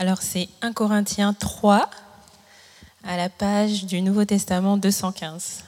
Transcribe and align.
Alors 0.00 0.22
c'est 0.22 0.48
1 0.62 0.72
Corinthiens 0.72 1.34
3 1.34 1.90
à 3.02 3.16
la 3.16 3.28
page 3.28 3.84
du 3.84 4.00
Nouveau 4.00 4.24
Testament 4.24 4.76
215. 4.76 5.64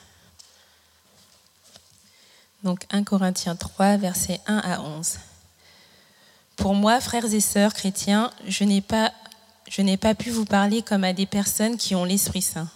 Donc 2.63 2.85
1 2.91 3.03
Corinthiens 3.03 3.57
3, 3.57 3.97
versets 3.97 4.39
1 4.47 4.57
à 4.57 4.79
11. 4.79 5.17
Pour 6.55 6.75
moi, 6.75 7.01
frères 7.01 7.33
et 7.33 7.41
sœurs 7.41 7.73
chrétiens, 7.73 8.31
je 8.47 8.63
n'ai 8.63 8.79
pas, 8.79 9.11
je 9.67 9.81
n'ai 9.81 9.97
pas 9.97 10.15
pu 10.15 10.29
vous 10.29 10.45
parler 10.45 10.81
comme 10.81 11.03
à 11.03 11.11
des 11.11 11.25
personnes 11.25 11.75
qui 11.75 11.93
ont 11.95 12.05
l'Esprit 12.05 12.41
Saint. 12.41 12.69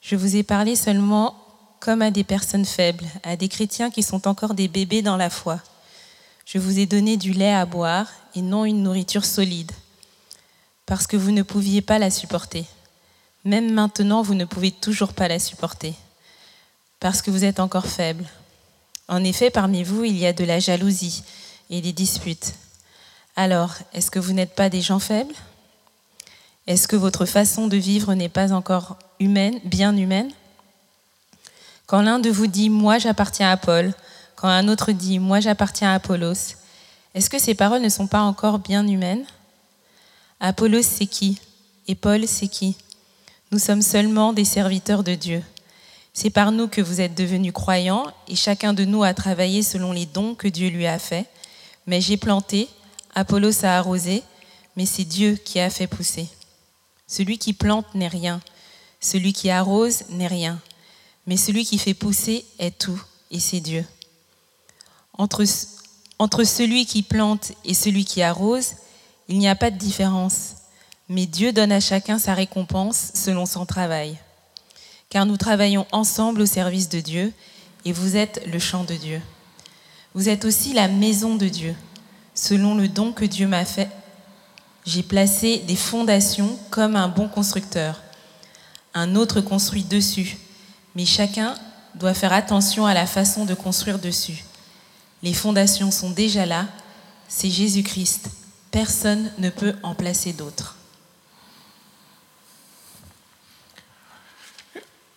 Je 0.00 0.16
vous 0.16 0.34
ai 0.34 0.42
parlé 0.42 0.74
seulement 0.74 1.36
comme 1.78 2.02
à 2.02 2.10
des 2.10 2.24
personnes 2.24 2.64
faibles, 2.64 3.06
à 3.22 3.36
des 3.36 3.48
chrétiens 3.48 3.90
qui 3.90 4.02
sont 4.02 4.26
encore 4.26 4.54
des 4.54 4.66
bébés 4.66 5.02
dans 5.02 5.16
la 5.16 5.30
foi. 5.30 5.60
Je 6.52 6.58
vous 6.58 6.80
ai 6.80 6.86
donné 6.86 7.16
du 7.16 7.30
lait 7.30 7.54
à 7.54 7.64
boire 7.64 8.08
et 8.34 8.42
non 8.42 8.64
une 8.64 8.82
nourriture 8.82 9.24
solide, 9.24 9.70
parce 10.84 11.06
que 11.06 11.16
vous 11.16 11.30
ne 11.30 11.42
pouviez 11.42 11.80
pas 11.80 12.00
la 12.00 12.10
supporter. 12.10 12.66
Même 13.44 13.72
maintenant, 13.72 14.22
vous 14.22 14.34
ne 14.34 14.44
pouvez 14.44 14.72
toujours 14.72 15.12
pas 15.12 15.28
la 15.28 15.38
supporter, 15.38 15.94
parce 16.98 17.22
que 17.22 17.30
vous 17.30 17.44
êtes 17.44 17.60
encore 17.60 17.86
faible. 17.86 18.24
En 19.06 19.22
effet, 19.22 19.50
parmi 19.50 19.84
vous, 19.84 20.02
il 20.02 20.18
y 20.18 20.26
a 20.26 20.32
de 20.32 20.42
la 20.42 20.58
jalousie 20.58 21.22
et 21.70 21.80
des 21.80 21.92
disputes. 21.92 22.54
Alors, 23.36 23.76
est-ce 23.94 24.10
que 24.10 24.18
vous 24.18 24.32
n'êtes 24.32 24.56
pas 24.56 24.70
des 24.70 24.80
gens 24.80 24.98
faibles? 24.98 25.34
Est-ce 26.66 26.88
que 26.88 26.96
votre 26.96 27.26
façon 27.26 27.68
de 27.68 27.76
vivre 27.76 28.12
n'est 28.14 28.28
pas 28.28 28.52
encore 28.52 28.96
humaine, 29.20 29.60
bien 29.62 29.96
humaine? 29.96 30.32
Quand 31.86 32.02
l'un 32.02 32.18
de 32.18 32.28
vous 32.28 32.48
dit⁇ 32.48 32.70
Moi 32.72 32.98
j'appartiens 32.98 33.52
à 33.52 33.56
Paul⁇ 33.56 33.86
quand 34.40 34.48
un 34.48 34.68
autre 34.68 34.92
dit⁇ 34.92 35.18
Moi 35.20 35.40
j'appartiens 35.40 35.90
à 35.90 35.94
Apollos⁇ 35.96 36.32
est-ce 37.14 37.28
que 37.28 37.38
ces 37.38 37.54
paroles 37.54 37.82
ne 37.82 37.88
sont 37.88 38.06
pas 38.06 38.22
encore 38.22 38.58
bien 38.60 38.86
humaines? 38.86 39.26
Apollos 40.38 40.82
c'est 40.82 41.06
qui? 41.06 41.38
Et 41.88 41.94
Paul 41.94 42.26
c'est 42.26 42.48
qui? 42.48 42.76
Nous 43.50 43.58
sommes 43.58 43.82
seulement 43.82 44.32
des 44.32 44.44
serviteurs 44.44 45.02
de 45.02 45.14
Dieu. 45.14 45.42
C'est 46.14 46.30
par 46.30 46.52
nous 46.52 46.68
que 46.68 46.80
vous 46.80 47.00
êtes 47.00 47.16
devenus 47.16 47.52
croyants 47.52 48.06
et 48.28 48.36
chacun 48.36 48.72
de 48.72 48.84
nous 48.84 49.02
a 49.02 49.12
travaillé 49.12 49.62
selon 49.62 49.92
les 49.92 50.06
dons 50.06 50.34
que 50.34 50.48
Dieu 50.48 50.70
lui 50.70 50.86
a 50.86 50.98
faits. 50.98 51.26
Mais 51.86 52.00
j'ai 52.00 52.16
planté, 52.16 52.68
Apollos 53.14 53.64
a 53.64 53.76
arrosé, 53.76 54.22
mais 54.76 54.86
c'est 54.86 55.04
Dieu 55.04 55.34
qui 55.34 55.60
a 55.60 55.68
fait 55.68 55.88
pousser. 55.88 56.28
Celui 57.08 57.38
qui 57.38 57.52
plante 57.52 57.94
n'est 57.94 58.08
rien, 58.08 58.40
celui 59.00 59.32
qui 59.32 59.50
arrose 59.50 60.04
n'est 60.10 60.28
rien, 60.28 60.60
mais 61.26 61.36
celui 61.36 61.64
qui 61.64 61.76
fait 61.76 61.94
pousser 61.94 62.44
est 62.58 62.78
tout, 62.78 63.02
et 63.32 63.40
c'est 63.40 63.60
Dieu. 63.60 63.84
Entre, 65.20 65.44
celui 66.44 66.86
qui 66.86 67.02
plante 67.02 67.52
et 67.66 67.74
celui 67.74 68.06
qui 68.06 68.22
arrose, 68.22 68.72
il 69.28 69.38
n'y 69.38 69.48
a 69.48 69.54
pas 69.54 69.70
de 69.70 69.76
différence, 69.76 70.54
mais 71.10 71.26
Dieu 71.26 71.52
donne 71.52 71.72
à 71.72 71.80
chacun 71.80 72.18
sa 72.18 72.32
récompense 72.32 73.10
selon 73.12 73.44
son 73.44 73.66
travail. 73.66 74.16
Car 75.10 75.26
nous 75.26 75.36
travaillons 75.36 75.86
ensemble 75.92 76.40
au 76.40 76.46
service 76.46 76.88
de 76.88 77.00
Dieu, 77.00 77.34
et 77.84 77.92
vous 77.92 78.16
êtes 78.16 78.42
le 78.50 78.58
champ 78.58 78.84
de 78.84 78.94
Dieu. 78.94 79.20
Vous 80.14 80.30
êtes 80.30 80.46
aussi 80.46 80.72
la 80.72 80.88
maison 80.88 81.36
de 81.36 81.48
Dieu. 81.48 81.74
Selon 82.34 82.74
le 82.74 82.88
don 82.88 83.12
que 83.12 83.26
Dieu 83.26 83.46
m'a 83.46 83.66
fait, 83.66 83.90
j'ai 84.86 85.02
placé 85.02 85.58
des 85.58 85.76
fondations 85.76 86.58
comme 86.70 86.96
un 86.96 87.08
bon 87.08 87.28
constructeur. 87.28 88.00
Un 88.94 89.16
autre 89.16 89.42
construit 89.42 89.84
dessus, 89.84 90.38
mais 90.94 91.04
chacun 91.04 91.56
doit 91.94 92.14
faire 92.14 92.32
attention 92.32 92.86
à 92.86 92.94
la 92.94 93.06
façon 93.06 93.44
de 93.44 93.52
construire 93.52 93.98
dessus. 93.98 94.44
Les 95.22 95.34
fondations 95.34 95.90
sont 95.90 96.10
déjà 96.10 96.46
là, 96.46 96.66
c'est 97.28 97.50
Jésus-Christ. 97.50 98.30
Personne 98.70 99.30
ne 99.38 99.50
peut 99.50 99.74
en 99.82 99.94
placer 99.94 100.32
d'autres. 100.32 100.76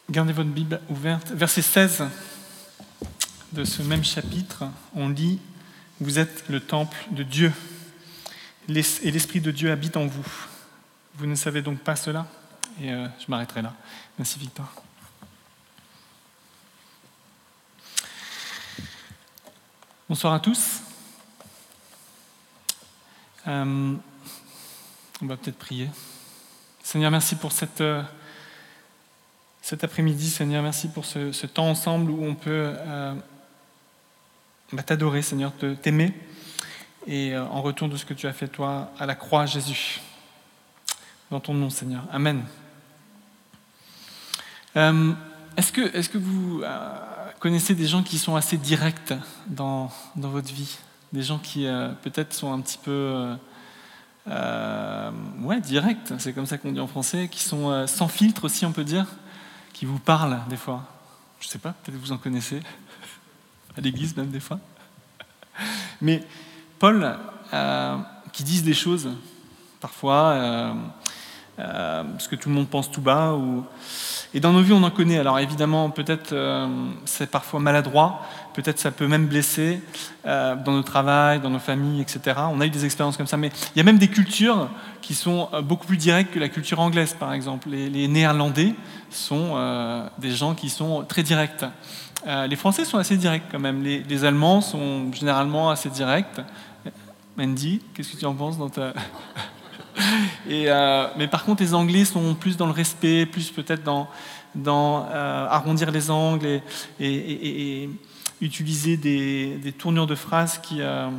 Gardez 0.09 0.33
votre 0.33 0.49
Bible 0.49 0.81
ouverte. 0.89 1.31
Verset 1.31 1.61
16 1.61 2.03
de 3.53 3.63
ce 3.63 3.83
même 3.83 4.03
chapitre, 4.03 4.65
on 4.95 5.09
lit 5.09 5.39
Vous 6.01 6.17
êtes 6.17 6.43
le 6.49 6.59
temple 6.59 6.97
de 7.11 7.23
Dieu, 7.23 7.53
et 8.67 9.11
l'Esprit 9.11 9.41
de 9.41 9.51
Dieu 9.51 9.71
habite 9.71 9.95
en 9.95 10.07
vous. 10.07 10.25
Vous 11.15 11.27
ne 11.27 11.35
savez 11.35 11.61
donc 11.61 11.79
pas 11.79 11.95
cela? 11.95 12.25
Et 12.81 12.91
euh, 12.91 13.07
je 13.19 13.25
m'arrêterai 13.27 13.61
là. 13.61 13.73
Merci 14.17 14.39
Victor. 14.39 14.83
Bonsoir 20.13 20.33
à 20.35 20.39
tous. 20.39 20.81
Euh, 23.47 23.95
on 25.23 25.25
va 25.25 25.37
peut-être 25.37 25.57
prier. 25.57 25.89
Seigneur, 26.83 27.09
merci 27.09 27.33
pour 27.35 27.51
euh, 27.81 28.03
cet 29.63 29.83
après-midi. 29.83 30.29
Seigneur, 30.29 30.61
merci 30.61 30.87
pour 30.89 31.05
ce, 31.05 31.47
temps 31.47 31.67
ensemble 31.67 32.11
où 32.11 32.23
on 32.23 32.35
peut 32.35 32.75
euh, 32.77 33.15
bah, 34.71 34.83
t'adorer, 34.83 35.23
Seigneur, 35.23 35.51
t'aimer. 35.81 36.13
Et 37.07 37.35
en 37.35 37.63
retour 37.63 37.89
de 37.89 37.97
ce 37.97 38.05
que 38.05 38.13
tu 38.13 38.27
as 38.27 38.33
fait, 38.33 38.47
toi, 38.47 38.91
à 38.99 39.07
la 39.07 39.15
croix, 39.15 39.47
Jésus. 39.47 39.99
Dans 41.31 41.39
ton 41.39 41.55
nom, 41.55 41.71
Seigneur. 41.71 42.03
Amen. 42.11 42.45
Est-ce, 44.75 45.71
que, 45.71 46.17
vous 46.19 46.63
connaissez 47.43 47.75
des 47.75 47.87
gens 47.87 48.03
qui 48.03 48.17
sont 48.19 48.37
assez 48.37 48.55
directs 48.55 49.13
dans, 49.47 49.91
dans 50.15 50.29
votre 50.29 50.47
vie? 50.53 50.77
Des 51.11 51.23
gens 51.23 51.39
qui 51.39 51.67
peut-être 52.01 52.33
sont 52.33 52.53
un 52.53 52.61
petit 52.61 52.77
peu... 52.81 53.35
ouais, 54.25 55.59
directs, 55.59 56.13
c'est 56.19 56.31
comme 56.31 56.45
ça 56.45 56.57
qu'on 56.57 56.71
dit 56.71 56.79
en 56.79 56.87
français, 56.87 57.27
qui 57.29 57.41
sont 57.41 57.85
sans 57.85 58.07
filtre 58.07 58.45
aussi, 58.45 58.65
on 58.65 58.71
peut 58.71 58.85
dire, 58.85 59.07
qui 59.73 59.83
vous 59.83 59.99
parlent 59.99 60.39
des 60.49 60.55
fois. 60.55 60.85
Je 61.41 61.47
ne 61.47 61.51
sais 61.51 61.59
pas, 61.59 61.73
peut-être 61.83 61.99
vous 61.99 62.13
en 62.13 62.17
connaissez 62.17 62.61
à 63.77 63.81
l'église 63.81 64.15
même 64.15 64.29
des 64.29 64.39
fois. 64.39 64.59
Mais 66.01 66.23
Paul, 66.79 67.17
euh, 67.53 67.97
qui 68.31 68.45
disent 68.45 68.63
des 68.63 68.73
choses, 68.73 69.09
parfois, 69.81 70.29
euh, 70.29 70.73
euh, 71.59 72.03
parce 72.05 72.29
que 72.29 72.37
tout 72.37 72.47
le 72.47 72.55
monde 72.55 72.69
pense 72.69 72.89
tout 72.89 73.01
bas, 73.01 73.33
ou... 73.33 73.65
et 74.33 74.39
dans 74.39 74.51
nos 74.51 74.61
vies 74.61 74.73
on 74.73 74.83
en 74.83 74.91
connaît. 74.91 75.19
Alors 75.19 75.39
évidemment, 75.39 75.89
peut-être 75.89 76.33
euh, 76.33 76.67
c'est 77.05 77.29
parfois 77.29 77.59
maladroit, 77.59 78.21
peut-être 78.53 78.79
ça 78.79 78.91
peut 78.91 79.07
même 79.07 79.27
blesser 79.27 79.81
euh, 80.25 80.55
dans 80.55 80.71
nos 80.71 80.83
travail, 80.83 81.39
dans 81.39 81.49
nos 81.49 81.59
familles, 81.59 82.01
etc. 82.01 82.41
On 82.51 82.61
a 82.61 82.65
eu 82.65 82.69
des 82.69 82.85
expériences 82.85 83.17
comme 83.17 83.27
ça, 83.27 83.37
mais 83.37 83.51
il 83.75 83.77
y 83.77 83.81
a 83.81 83.83
même 83.83 83.97
des 83.97 84.07
cultures 84.07 84.69
qui 85.03 85.15
sont 85.15 85.49
beaucoup 85.63 85.85
plus 85.85 85.97
directes 85.97 86.33
que 86.33 86.39
la 86.39 86.49
culture 86.49 86.79
anglaise, 86.79 87.13
par 87.13 87.33
exemple. 87.33 87.69
Les, 87.69 88.07
Néerlandais 88.07 88.73
sont 89.09 89.53
euh, 89.55 90.07
des 90.17 90.31
gens 90.31 90.55
qui 90.55 90.69
sont 90.69 91.03
très 91.03 91.23
directs. 91.23 91.65
Euh, 92.25 92.47
les 92.47 92.55
Français 92.55 92.85
sont 92.85 92.97
assez 92.97 93.17
directs 93.17 93.43
quand 93.51 93.59
même. 93.59 93.83
Les 93.83 94.25
Allemands 94.25 94.61
sont 94.61 95.11
généralement 95.11 95.69
assez 95.69 95.89
directs. 95.89 96.39
Mandy, 97.37 97.81
qu'est-ce 97.93 98.13
que 98.13 98.17
tu 98.17 98.25
en 98.25 98.33
penses 98.33 98.57
dans 98.57 98.69
ta... 98.69 98.93
Euh, 100.49 101.07
mais 101.17 101.27
par 101.27 101.43
contre, 101.43 101.63
les 101.63 101.73
Anglais 101.73 102.05
sont 102.05 102.35
plus 102.35 102.57
dans 102.57 102.65
le 102.65 102.71
respect, 102.71 103.25
plus 103.25 103.49
peut-être 103.49 103.83
dans, 103.83 104.07
euh, 104.67 105.47
arrondir 105.49 105.91
les 105.91 106.11
angles 106.11 106.61
et, 106.99 107.89
utiliser 108.41 108.97
des, 108.97 109.73
tournures 109.77 110.07
de 110.07 110.15
phrases 110.15 110.57
qui, 110.57 110.81
euh, 110.81 111.09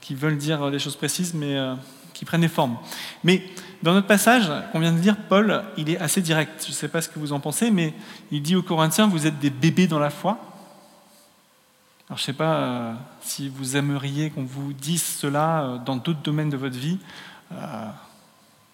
qui, 0.00 0.14
veulent 0.14 0.36
dire 0.36 0.70
des 0.70 0.78
choses 0.78 0.96
précises, 0.96 1.32
mais 1.32 1.56
qui 2.12 2.24
prennent 2.24 2.40
des 2.40 2.48
formes. 2.48 2.76
Mais 3.22 3.42
dans 3.82 3.92
notre 3.92 4.08
passage 4.08 4.50
qu'on 4.72 4.80
vient 4.80 4.92
de 4.92 4.98
dire, 4.98 5.16
Paul, 5.28 5.62
il 5.76 5.90
est 5.90 5.98
assez 5.98 6.20
direct. 6.20 6.62
Je 6.64 6.70
ne 6.70 6.74
sais 6.74 6.88
pas 6.88 7.00
ce 7.00 7.08
que 7.08 7.18
vous 7.18 7.32
en 7.32 7.40
pensez, 7.40 7.70
mais 7.70 7.94
il 8.32 8.42
dit 8.42 8.56
aux 8.56 8.62
Corinthiens, 8.62 9.06
vous 9.06 9.26
êtes 9.26 9.38
des 9.38 9.50
bébés 9.50 9.86
dans 9.86 10.00
la 10.00 10.10
foi. 10.10 10.38
Alors, 12.08 12.18
je 12.18 12.22
ne 12.22 12.26
sais 12.26 12.32
pas 12.32 12.94
si 13.22 13.48
vous 13.48 13.76
aimeriez 13.76 14.30
qu'on 14.30 14.44
vous 14.44 14.72
dise 14.72 15.02
cela 15.02 15.80
dans 15.86 15.96
d'autres 15.96 16.22
domaines 16.22 16.50
de 16.50 16.56
votre 16.56 16.76
vie. 16.76 16.98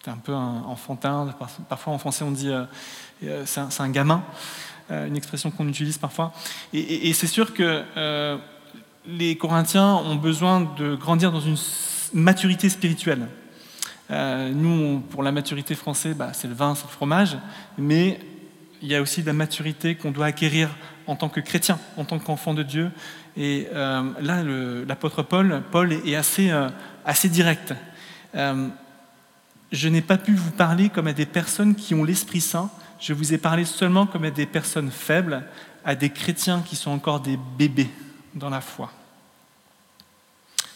C'est 0.08 0.14
un 0.14 0.16
peu 0.16 0.32
enfantin. 0.32 1.34
Parfois, 1.68 1.92
en 1.92 1.98
français, 1.98 2.24
on 2.24 2.30
dit 2.30 2.50
euh, 2.50 3.42
c'est 3.44 3.80
un, 3.80 3.90
gamin, 3.90 4.22
euh, 4.90 5.06
une 5.06 5.16
expression 5.16 5.50
qu'on 5.50 5.68
utilise 5.68 5.98
parfois. 5.98 6.32
Et, 6.72 7.12
c'est 7.12 7.26
sûr 7.26 7.52
que 7.52 7.84
euh, 7.96 8.38
les 9.06 9.36
Corinthiens 9.36 9.96
ont 9.96 10.16
besoin 10.16 10.60
de 10.78 10.94
grandir 10.94 11.30
dans 11.30 11.42
une 11.42 11.58
maturité 12.14 12.70
spirituelle. 12.70 13.28
nous, 14.10 15.00
pour 15.10 15.22
la 15.22 15.30
maturité 15.30 15.74
française, 15.74 16.16
bah, 16.16 16.30
c'est 16.32 16.48
le 16.48 16.54
vin, 16.54 16.74
c'est 16.74 16.84
le 16.84 16.92
fromage, 16.92 17.36
mais 17.76 18.18
il 18.80 18.88
y 18.88 18.94
a 18.94 19.02
aussi 19.02 19.20
de 19.20 19.26
la 19.26 19.34
maturité 19.34 19.94
qu'on 19.94 20.10
doit 20.10 20.26
acquérir 20.26 20.70
en 21.06 21.16
tant 21.16 21.28
que 21.28 21.40
chrétien, 21.40 21.78
en 21.98 22.04
tant 22.04 22.18
qu'enfant 22.18 22.54
de 22.54 22.62
Dieu. 22.62 22.90
Et 23.36 23.68
euh, 23.74 24.10
là, 24.20 24.42
l'apôtre 24.86 25.22
Paul, 25.22 25.62
Paul 25.70 25.92
est 25.92 26.16
assez, 26.16 26.50
euh, 26.50 26.70
direct. 27.24 27.74
Euh, 28.34 28.68
je 29.72 29.88
n'ai 29.88 30.00
pas 30.00 30.18
pu 30.18 30.34
vous 30.34 30.50
parler 30.50 30.88
comme 30.88 31.06
à 31.06 31.12
des 31.12 31.26
personnes 31.26 31.74
qui 31.74 31.94
ont 31.94 32.04
l'Esprit 32.04 32.40
Saint. 32.40 32.70
Je 33.00 33.12
vous 33.12 33.34
ai 33.34 33.38
parlé 33.38 33.64
seulement 33.64 34.06
comme 34.06 34.24
à 34.24 34.30
des 34.30 34.46
personnes 34.46 34.90
faibles, 34.90 35.44
à 35.84 35.94
des 35.94 36.10
chrétiens 36.10 36.62
qui 36.64 36.76
sont 36.76 36.90
encore 36.90 37.20
des 37.20 37.38
bébés 37.58 37.90
dans 38.34 38.50
la 38.50 38.60
foi. 38.60 38.90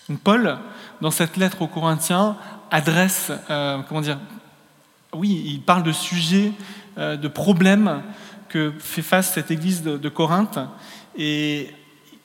Donc 0.08 0.20
Paul, 0.20 0.58
dans 1.00 1.10
cette 1.10 1.36
lettre 1.36 1.62
aux 1.62 1.68
Corinthiens, 1.68 2.36
adresse, 2.70 3.32
comment 3.46 4.00
dire, 4.00 4.18
oui, 5.12 5.42
il 5.46 5.62
parle 5.62 5.82
de 5.82 5.92
sujets, 5.92 6.52
de 6.96 7.28
problèmes 7.28 8.02
que 8.48 8.72
fait 8.78 9.02
face 9.02 9.32
cette 9.32 9.50
église 9.50 9.82
de, 9.82 9.96
de 9.96 10.08
Corinthe. 10.08 10.58
Et 11.16 11.70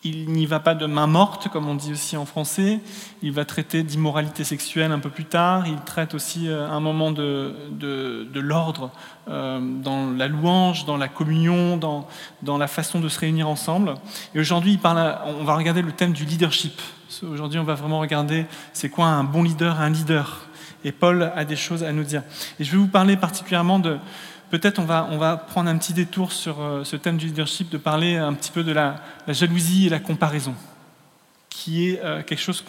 il 0.03 0.29
n'y 0.29 0.45
va 0.45 0.59
pas 0.59 0.75
de 0.75 0.85
main 0.85 1.07
morte, 1.07 1.49
comme 1.49 1.67
on 1.67 1.75
dit 1.75 1.91
aussi 1.91 2.17
en 2.17 2.25
français. 2.25 2.79
Il 3.23 3.31
va 3.31 3.45
traiter 3.45 3.83
d'immoralité 3.83 4.43
sexuelle 4.43 4.91
un 4.91 4.99
peu 4.99 5.09
plus 5.09 5.25
tard. 5.25 5.67
Il 5.67 5.79
traite 5.81 6.13
aussi 6.13 6.47
euh, 6.47 6.69
un 6.69 6.79
moment 6.79 7.11
de, 7.11 7.55
de, 7.71 8.39
l'ordre 8.39 8.91
euh, 9.27 9.59
dans 9.59 10.11
la 10.11 10.27
louange, 10.27 10.85
dans 10.85 10.97
la 10.97 11.07
communion, 11.07 11.77
dans, 11.77 12.07
dans, 12.43 12.57
la 12.57 12.67
façon 12.67 12.99
de 12.99 13.09
se 13.09 13.19
réunir 13.19 13.49
ensemble. 13.49 13.95
Et 14.35 14.39
aujourd'hui, 14.39 14.79
on 14.83 15.43
va 15.43 15.55
regarder 15.55 15.81
le 15.81 15.91
thème 15.91 16.13
du 16.13 16.25
leadership. 16.25 16.79
Aujourd'hui, 17.23 17.59
on 17.59 17.63
va 17.63 17.73
vraiment 17.73 17.99
regarder 17.99 18.45
c'est 18.73 18.89
quoi 18.89 19.07
un 19.07 19.23
bon 19.23 19.43
leader, 19.43 19.79
un 19.79 19.89
leader. 19.89 20.41
Et 20.83 20.91
Paul 20.91 21.31
a 21.35 21.43
des 21.43 21.55
choses 21.55 21.83
à 21.83 21.91
nous 21.91 22.03
dire. 22.03 22.21
Et 22.59 22.63
je 22.63 22.71
vais 22.71 22.77
vous 22.77 22.87
parler 22.87 23.17
particulièrement 23.17 23.79
de, 23.79 23.97
peut-être 24.49 24.79
on 24.79 24.85
va, 24.85 25.07
on 25.11 25.17
va 25.17 25.37
prendre 25.37 25.69
un 25.69 25.77
petit 25.77 25.93
détour 25.93 26.31
sur 26.31 26.61
euh, 26.61 26.83
ce 26.83 26.95
thème 26.95 27.17
du 27.17 27.27
leadership, 27.27 27.69
de 27.69 27.77
parler 27.77 28.15
un 28.15 28.33
petit 28.33 28.51
peu 28.51 28.63
de 28.63 28.71
la, 28.71 28.95
jalousie 29.27 29.87
et 29.87 29.89
la 29.89 29.99
comparaison, 29.99 30.55
qui 31.49 31.89
est 31.89 32.01
euh, 32.03 32.23
quelque 32.23 32.39
chose 32.39 32.63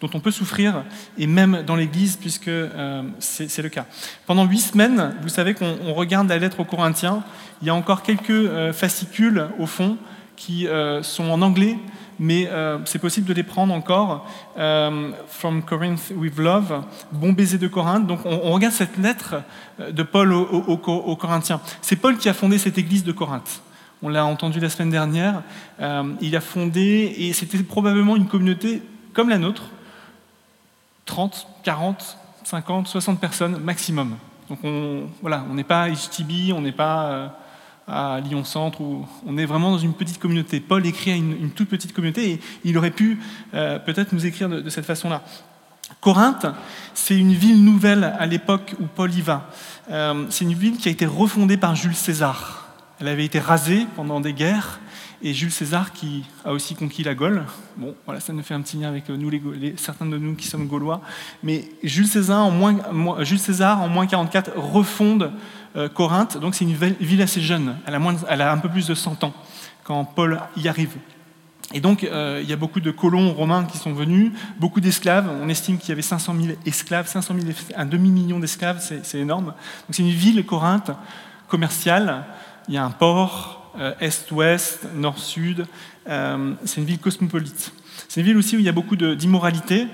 dont 0.00 0.10
on 0.14 0.20
peut 0.20 0.30
souffrir, 0.30 0.82
et 1.18 1.26
même 1.26 1.62
dans 1.66 1.76
l'Église, 1.76 2.16
puisque 2.16 2.48
euh, 2.48 3.02
c'est 3.18 3.62
le 3.62 3.68
cas. 3.68 3.86
Pendant 4.26 4.44
huit 4.44 4.60
semaines, 4.60 5.14
vous 5.22 5.28
savez 5.28 5.54
qu'on 5.54 5.92
regarde 5.92 6.28
la 6.28 6.38
lettre 6.38 6.60
aux 6.60 6.64
Corinthiens, 6.64 7.22
il 7.62 7.66
y 7.66 7.70
a 7.70 7.74
encore 7.74 8.02
quelques 8.02 8.72
fascicules 8.72 9.48
au 9.58 9.66
fond 9.66 9.98
qui 10.40 10.66
sont 11.02 11.30
en 11.30 11.42
anglais, 11.42 11.76
mais 12.20 12.46
euh, 12.48 12.78
c'est 12.84 12.98
possible 12.98 13.26
de 13.26 13.32
les 13.32 13.42
prendre 13.42 13.72
encore. 13.72 14.26
Euh, 14.58 15.10
From 15.26 15.62
Corinth 15.62 16.12
with 16.14 16.36
Love, 16.36 16.84
Bon 17.12 17.32
baiser 17.32 17.56
de 17.56 17.66
Corinthe. 17.66 18.06
Donc 18.06 18.20
on, 18.26 18.52
regarde 18.52 18.74
cette 18.74 18.98
lettre 18.98 19.36
euh, 19.80 19.90
de 19.90 20.02
Paul 20.02 20.34
aux, 20.34 21.16
Corinthiens. 21.16 21.62
C'est 21.80 21.96
Paul 21.96 22.18
qui 22.18 22.28
a 22.28 22.34
fondé 22.34 22.58
cette 22.58 22.76
église 22.76 23.04
de 23.04 23.12
Corinthe. 23.12 23.62
On 24.02 24.10
l'a 24.10 24.26
entendu 24.26 24.60
la 24.60 24.68
semaine 24.68 24.90
dernière. 24.90 25.42
il 26.22 26.36
a 26.36 26.40
fondé, 26.40 27.14
et 27.18 27.32
c'était 27.34 27.62
probablement 27.62 28.16
une 28.16 28.28
communauté 28.28 28.82
comme 29.12 29.28
la 29.28 29.36
nôtre, 29.36 29.64
30, 31.04 31.46
40, 31.64 32.16
50, 32.44 32.86
60 32.86 33.20
personnes 33.20 33.58
maximum. 33.58 34.16
Donc 34.48 34.58
on 34.64 35.02
voilà, 35.20 35.44
on 35.50 35.54
n'est 35.54 35.64
pas 35.64 35.90
HTB, 35.90 36.52
on 36.54 36.62
n'est 36.62 36.72
pas 36.72 37.34
à 37.86 38.20
Lyon-Centre, 38.20 38.80
où 38.80 39.06
on 39.26 39.36
est 39.36 39.46
vraiment 39.46 39.72
dans 39.72 39.78
une 39.78 39.94
petite 39.94 40.18
communauté. 40.18 40.60
Paul 40.60 40.86
écrit 40.86 41.10
à 41.10 41.16
une, 41.16 41.50
toute 41.50 41.68
petite 41.68 41.92
communauté 41.92 42.30
et 42.30 42.40
il 42.64 42.78
aurait 42.78 42.90
pu 42.90 43.18
euh, 43.54 43.78
peut-être 43.78 44.12
nous 44.12 44.26
écrire 44.26 44.48
de, 44.48 44.68
cette 44.70 44.84
façon-là. 44.84 45.22
Corinthe, 46.00 46.46
c'est 46.94 47.16
une 47.16 47.32
ville 47.32 47.64
nouvelle 47.64 48.04
à 48.18 48.26
l'époque 48.26 48.74
où 48.80 48.86
Paul 48.86 49.12
y 49.12 49.20
va. 49.20 49.50
Euh, 49.90 50.26
c'est 50.30 50.44
une 50.44 50.54
ville 50.54 50.76
qui 50.76 50.88
a 50.88 50.92
été 50.92 51.04
refondée 51.04 51.56
par 51.56 51.74
Jules 51.74 51.96
César. 51.96 52.68
Elle 53.00 53.08
avait 53.08 53.24
été 53.24 53.40
rasée 53.40 53.86
pendant 53.96 54.20
des 54.20 54.32
guerres 54.32 54.78
et 55.22 55.34
Jules 55.34 55.50
César 55.50 55.92
qui 55.92 56.24
a 56.44 56.52
aussi 56.52 56.74
conquis 56.74 57.02
la 57.02 57.14
Gaule. 57.14 57.44
Bon, 57.76 57.94
voilà, 58.06 58.20
ça 58.20 58.32
nous 58.32 58.42
fait 58.42 58.54
un 58.54 58.60
petit 58.62 58.78
lien 58.78 58.88
avec 58.88 59.08
nous, 59.08 59.30
les, 59.30 59.74
certains 59.76 60.06
de 60.06 60.16
nous 60.16 60.34
qui 60.34 60.46
sommes 60.46 60.66
gaulois. 60.66 61.00
Mais 61.42 61.68
Jules 61.82 62.06
César 62.06 62.44
en 62.44 62.50
moins, 62.50 62.76
Jules 63.20 63.38
César, 63.38 63.82
en 63.82 63.88
moins 63.88 64.06
44, 64.06 64.52
refonde 64.56 65.24
euh, 65.24 65.28
Corinthe, 65.94 66.36
donc 66.38 66.54
c'est 66.54 66.64
une 66.64 66.74
ville 66.74 67.22
assez 67.22 67.40
jeune, 67.40 67.76
elle 67.86 67.94
a, 67.94 68.00
elle 68.28 68.42
a, 68.42 68.52
un 68.52 68.58
peu 68.58 68.68
plus 68.68 68.88
de 68.88 68.94
100 68.94 69.22
ans 69.24 69.32
quand 69.84 70.04
Paul 70.04 70.40
y 70.56 70.68
arrive. 70.68 70.96
Et 71.72 71.80
donc, 71.80 72.02
euh, 72.02 72.40
il 72.42 72.50
y 72.50 72.52
a 72.52 72.56
beaucoup 72.56 72.80
de 72.80 72.90
colons 72.90 73.32
romains 73.32 73.64
qui 73.64 73.78
sont 73.78 73.92
venus, 73.92 74.32
beaucoup 74.58 74.80
d'esclaves. 74.80 75.30
On 75.40 75.48
estime 75.48 75.78
qu'il 75.78 75.90
y 75.90 75.92
avait 75.92 76.02
500 76.02 76.34
000 76.40 76.56
esclaves, 76.66 77.06
500 77.06 77.34
000, 77.40 77.56
un 77.76 77.86
demi-million 77.86 78.40
d'esclaves, 78.40 78.80
c'est 78.80 79.18
énorme. 79.18 79.46
Donc, 79.46 79.54
c'est 79.90 80.02
une 80.02 80.10
ville, 80.10 80.44
Corinthe, 80.44 80.90
commerciale. 81.48 82.24
Il 82.66 82.74
y 82.74 82.76
a 82.76 82.84
un 82.84 82.90
port, 82.90 83.72
euh, 83.78 83.94
est-ouest, 84.00 84.86
nord-sud. 84.96 85.66
c'est 86.06 86.80
une 86.80 86.86
ville 86.86 86.98
cosmopolite. 86.98 87.72
C'est 88.08 88.20
une 88.20 88.26
ville 88.26 88.36
aussi 88.36 88.56
où 88.56 88.58
il 88.58 88.64
y 88.64 88.68
a 88.68 88.72
beaucoup 88.72 88.96
d'immoralité. 88.96 89.86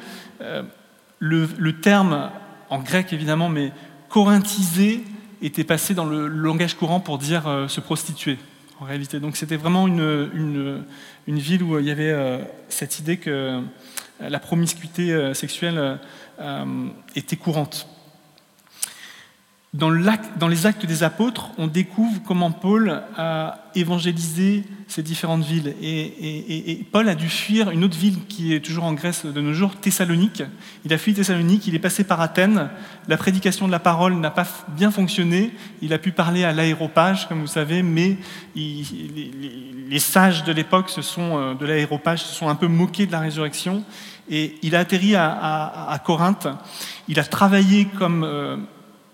Le, 1.18 1.48
le, 1.58 1.80
terme, 1.80 2.30
en 2.70 2.78
grec 2.78 3.12
évidemment, 3.12 3.48
mais 3.48 3.72
corinthisé, 4.08 5.04
était 5.46 5.64
passé 5.64 5.94
dans 5.94 6.04
le 6.04 6.28
langage 6.28 6.74
courant 6.74 7.00
pour 7.00 7.18
dire 7.18 7.46
euh, 7.46 7.68
se 7.68 7.80
prostituer, 7.80 8.38
en 8.80 8.84
réalité. 8.84 9.20
Donc 9.20 9.36
c'était 9.36 9.56
vraiment 9.56 9.86
une, 9.86 10.84
ville 11.26 11.62
où 11.62 11.78
il 11.78 11.86
y 11.86 11.90
avait 11.90 12.10
euh, 12.10 12.38
cette 12.68 12.98
idée 12.98 13.16
que 13.16 13.60
la 14.20 14.38
promiscuité 14.38 15.34
sexuelle 15.34 15.98
était 17.14 17.36
courante. 17.36 17.86
Dans, 19.76 19.90
les 19.90 20.66
actes 20.66 20.86
des 20.86 21.02
apôtres, 21.02 21.50
on 21.58 21.66
découvre 21.66 22.22
comment 22.24 22.50
Paul 22.50 23.02
a 23.18 23.58
évangélisé 23.74 24.64
ces 24.88 25.02
différentes 25.02 25.44
villes. 25.44 25.74
Et, 25.82 26.86
Paul 26.90 27.10
a 27.10 27.14
dû 27.14 27.28
fuir 27.28 27.70
une 27.70 27.84
autre 27.84 27.98
ville 27.98 28.24
qui 28.26 28.54
est 28.54 28.60
toujours 28.60 28.84
en 28.84 28.94
Grèce 28.94 29.26
de 29.26 29.40
nos 29.40 29.52
jours, 29.52 29.76
Thessalonique. 29.76 30.42
Il 30.86 30.94
a 30.94 30.98
fui 30.98 31.12
Thessalonique, 31.12 31.66
il 31.66 31.74
est 31.74 31.80
passé 31.80 32.04
par 32.04 32.22
Athènes. 32.22 32.70
La 33.06 33.18
prédication 33.18 33.66
de 33.66 33.72
la 33.72 33.78
parole 33.78 34.14
n'a 34.14 34.30
pas 34.30 34.46
bien 34.68 34.90
fonctionné. 34.90 35.52
Il 35.82 35.92
a 35.92 35.98
pu 35.98 36.10
parler 36.10 36.44
à 36.44 36.52
l'aéropage, 36.52 37.28
comme 37.28 37.42
vous 37.42 37.46
savez, 37.46 37.82
mais 37.82 38.16
les, 38.54 39.98
sages 39.98 40.44
de 40.44 40.52
l'époque 40.52 40.90
euh, 41.18 41.54
de 41.54 41.66
l'aéropage 41.66 42.22
se 42.22 42.34
sont 42.34 42.48
un 42.48 42.54
peu 42.54 42.68
moqués 42.68 43.04
de 43.04 43.12
la 43.12 43.20
résurrection. 43.20 43.84
Et 44.30 44.56
il 44.62 44.74
a 44.74 44.80
atterri 44.80 45.16
à, 45.16 46.00
Corinthe. 46.02 46.48
Il 47.08 47.20
a 47.20 47.24
travaillé 47.24 47.84
comme 47.84 48.24
euh, 48.24 48.56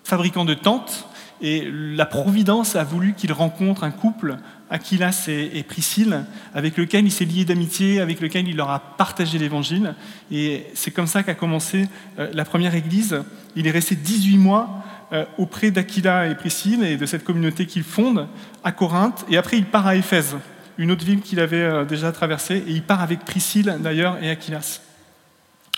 fabricant 0.05 0.45
de 0.45 0.55
tentes, 0.55 1.07
et 1.43 1.69
la 1.73 2.07
Providence 2.07 2.77
a 2.77 2.85
voulu 2.85 3.15
qu'il 3.15 3.33
rencontre 3.33 3.83
un 3.83 3.91
couple, 3.91 4.37
Aquilas 4.71 5.27
et, 5.27 5.63
Priscille, 5.65 6.25
avec 6.55 6.77
lequel 6.77 7.05
il 7.05 7.11
s'est 7.11 7.25
lié 7.25 7.45
d'amitié, 7.45 8.01
avec 8.01 8.21
lequel 8.21 8.47
il 8.47 8.57
leur 8.57 8.71
a 8.71 8.79
partagé 8.79 9.39
l'Évangile. 9.39 9.97
Et 10.31 10.67
c'est 10.75 10.93
comme 10.93 11.09
ça 11.09 11.25
qu'a 11.25 11.35
commencé 11.35 11.89
euh, 12.21 12.31
la 12.33 12.45
première 12.45 12.77
Église. 12.77 13.23
Il 13.57 13.67
est 13.67 13.73
resté 13.73 13.97
18 13.97 14.39
mois 14.39 14.85
euh, 15.13 15.25
auprès 15.37 15.73
d'Aquila 15.73 16.29
et 16.29 16.37
Priscille 16.37 16.85
et 16.85 16.97
de 16.97 17.07
cette 17.07 17.25
communauté 17.25 17.67
qu'il 17.67 17.83
fonde 17.83 18.29
à 18.63 18.71
Corinthe. 18.71 19.27
Et 19.29 19.37
après, 19.37 19.59
il 19.59 19.67
part 19.67 19.89
à 19.89 19.97
Éphèse, 19.97 20.37
une 20.79 20.93
autre 20.93 21.05
ville 21.05 21.23
qu'il 21.23 21.41
avait 21.41 21.57
euh, 21.57 21.85
déjà 21.85 22.13
traversée. 22.13 22.63
Et 22.69 22.71
il 22.71 22.85
part 22.85 23.03
avec 23.03 23.25
Priscille, 23.25 23.77
d'ailleurs, 23.81 24.17
et 24.23 24.31
Aquilas. 24.31 24.81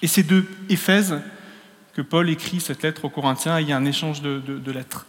Et 0.02 0.08
ces 0.08 0.22
deux 0.22 0.46
Éphèse 0.68 1.16
que 1.94 2.02
Paul 2.02 2.28
écrit 2.28 2.60
cette 2.60 2.82
lettre 2.82 3.04
aux 3.04 3.08
Corinthiens, 3.08 3.60
il 3.60 3.68
y 3.68 3.72
a 3.72 3.76
un 3.76 3.84
échange 3.84 4.20
de, 4.20 4.72
lettres. 4.72 5.06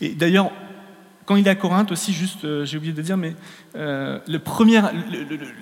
Et 0.00 0.10
d'ailleurs, 0.10 0.50
quand 1.24 1.36
il 1.36 1.46
est 1.46 1.50
à 1.50 1.54
Corinthe 1.54 1.90
aussi, 1.90 2.12
juste, 2.12 2.44
euh, 2.44 2.64
j'ai 2.64 2.76
oublié 2.76 2.92
de 2.92 3.02
dire, 3.02 3.16
mais 3.16 3.34
euh, 3.74 4.20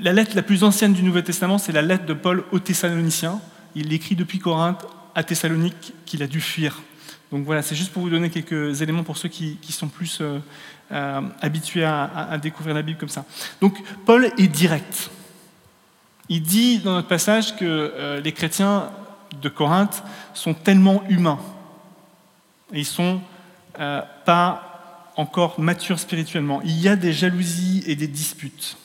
la 0.01 0.13
lettre 0.13 0.33
la 0.35 0.43
plus 0.43 0.65
ancienne 0.65 0.93
du 0.93 1.03
Nouveau 1.03 1.23
Testament, 1.23 1.59
c'est 1.59 1.73
la 1.73 1.81
lettre 1.81 2.05
de 2.05 2.13
Paul 2.13 2.45
aux 2.53 2.59
Thessaloniciens. 2.59 3.41
Il 3.75 3.89
l'écrit 3.89 4.17
depuis 4.17 4.41
Corinthe 4.41 4.85
à 5.15 5.23
Thessalonique 5.23 5.95
qu'il 6.05 6.23
a 6.23 6.27
dû 6.27 6.41
fuir. 6.41 6.83
Donc 7.31 7.45
voilà, 7.45 7.63
c'est 7.63 7.77
juste 7.77 7.93
pour 7.93 8.03
vous 8.03 8.11
donner 8.11 8.29
quelques 8.29 8.83
éléments 8.83 9.05
pour 9.05 9.17
ceux 9.17 9.29
qui, 9.29 9.59
sont 9.71 9.89
plus 9.89 10.21
euh, 10.21 11.21
habitués 11.41 11.85
à, 11.85 12.37
découvrir 12.43 12.75
la 12.75 12.83
Bible 12.83 12.99
comme 12.99 13.09
ça. 13.09 13.25
Donc 13.61 13.79
Paul 14.05 14.31
est 14.37 14.49
direct. 14.49 15.11
Il 16.29 16.43
dit 16.43 16.79
dans 16.79 16.93
notre 16.93 17.09
passage 17.09 17.57
que 17.57 18.21
les 18.23 18.33
chrétiens 18.33 18.91
de 19.41 19.49
Corinthe 19.49 20.03
sont 20.35 20.55
tellement 20.55 21.05
humains. 21.09 21.39
Et 22.73 22.81
ils 22.81 22.87
sont 22.87 23.21
euh, 23.79 24.03
pas 24.25 25.13
encore 25.17 25.61
matures 25.61 25.99
spirituellement. 25.99 26.61
Il 26.65 26.79
y 26.79 26.89
a 26.89 26.97
des 26.97 27.13
jalousies 27.13 27.85
et 27.87 27.97
des 27.97 28.09
disputes. 28.09 28.77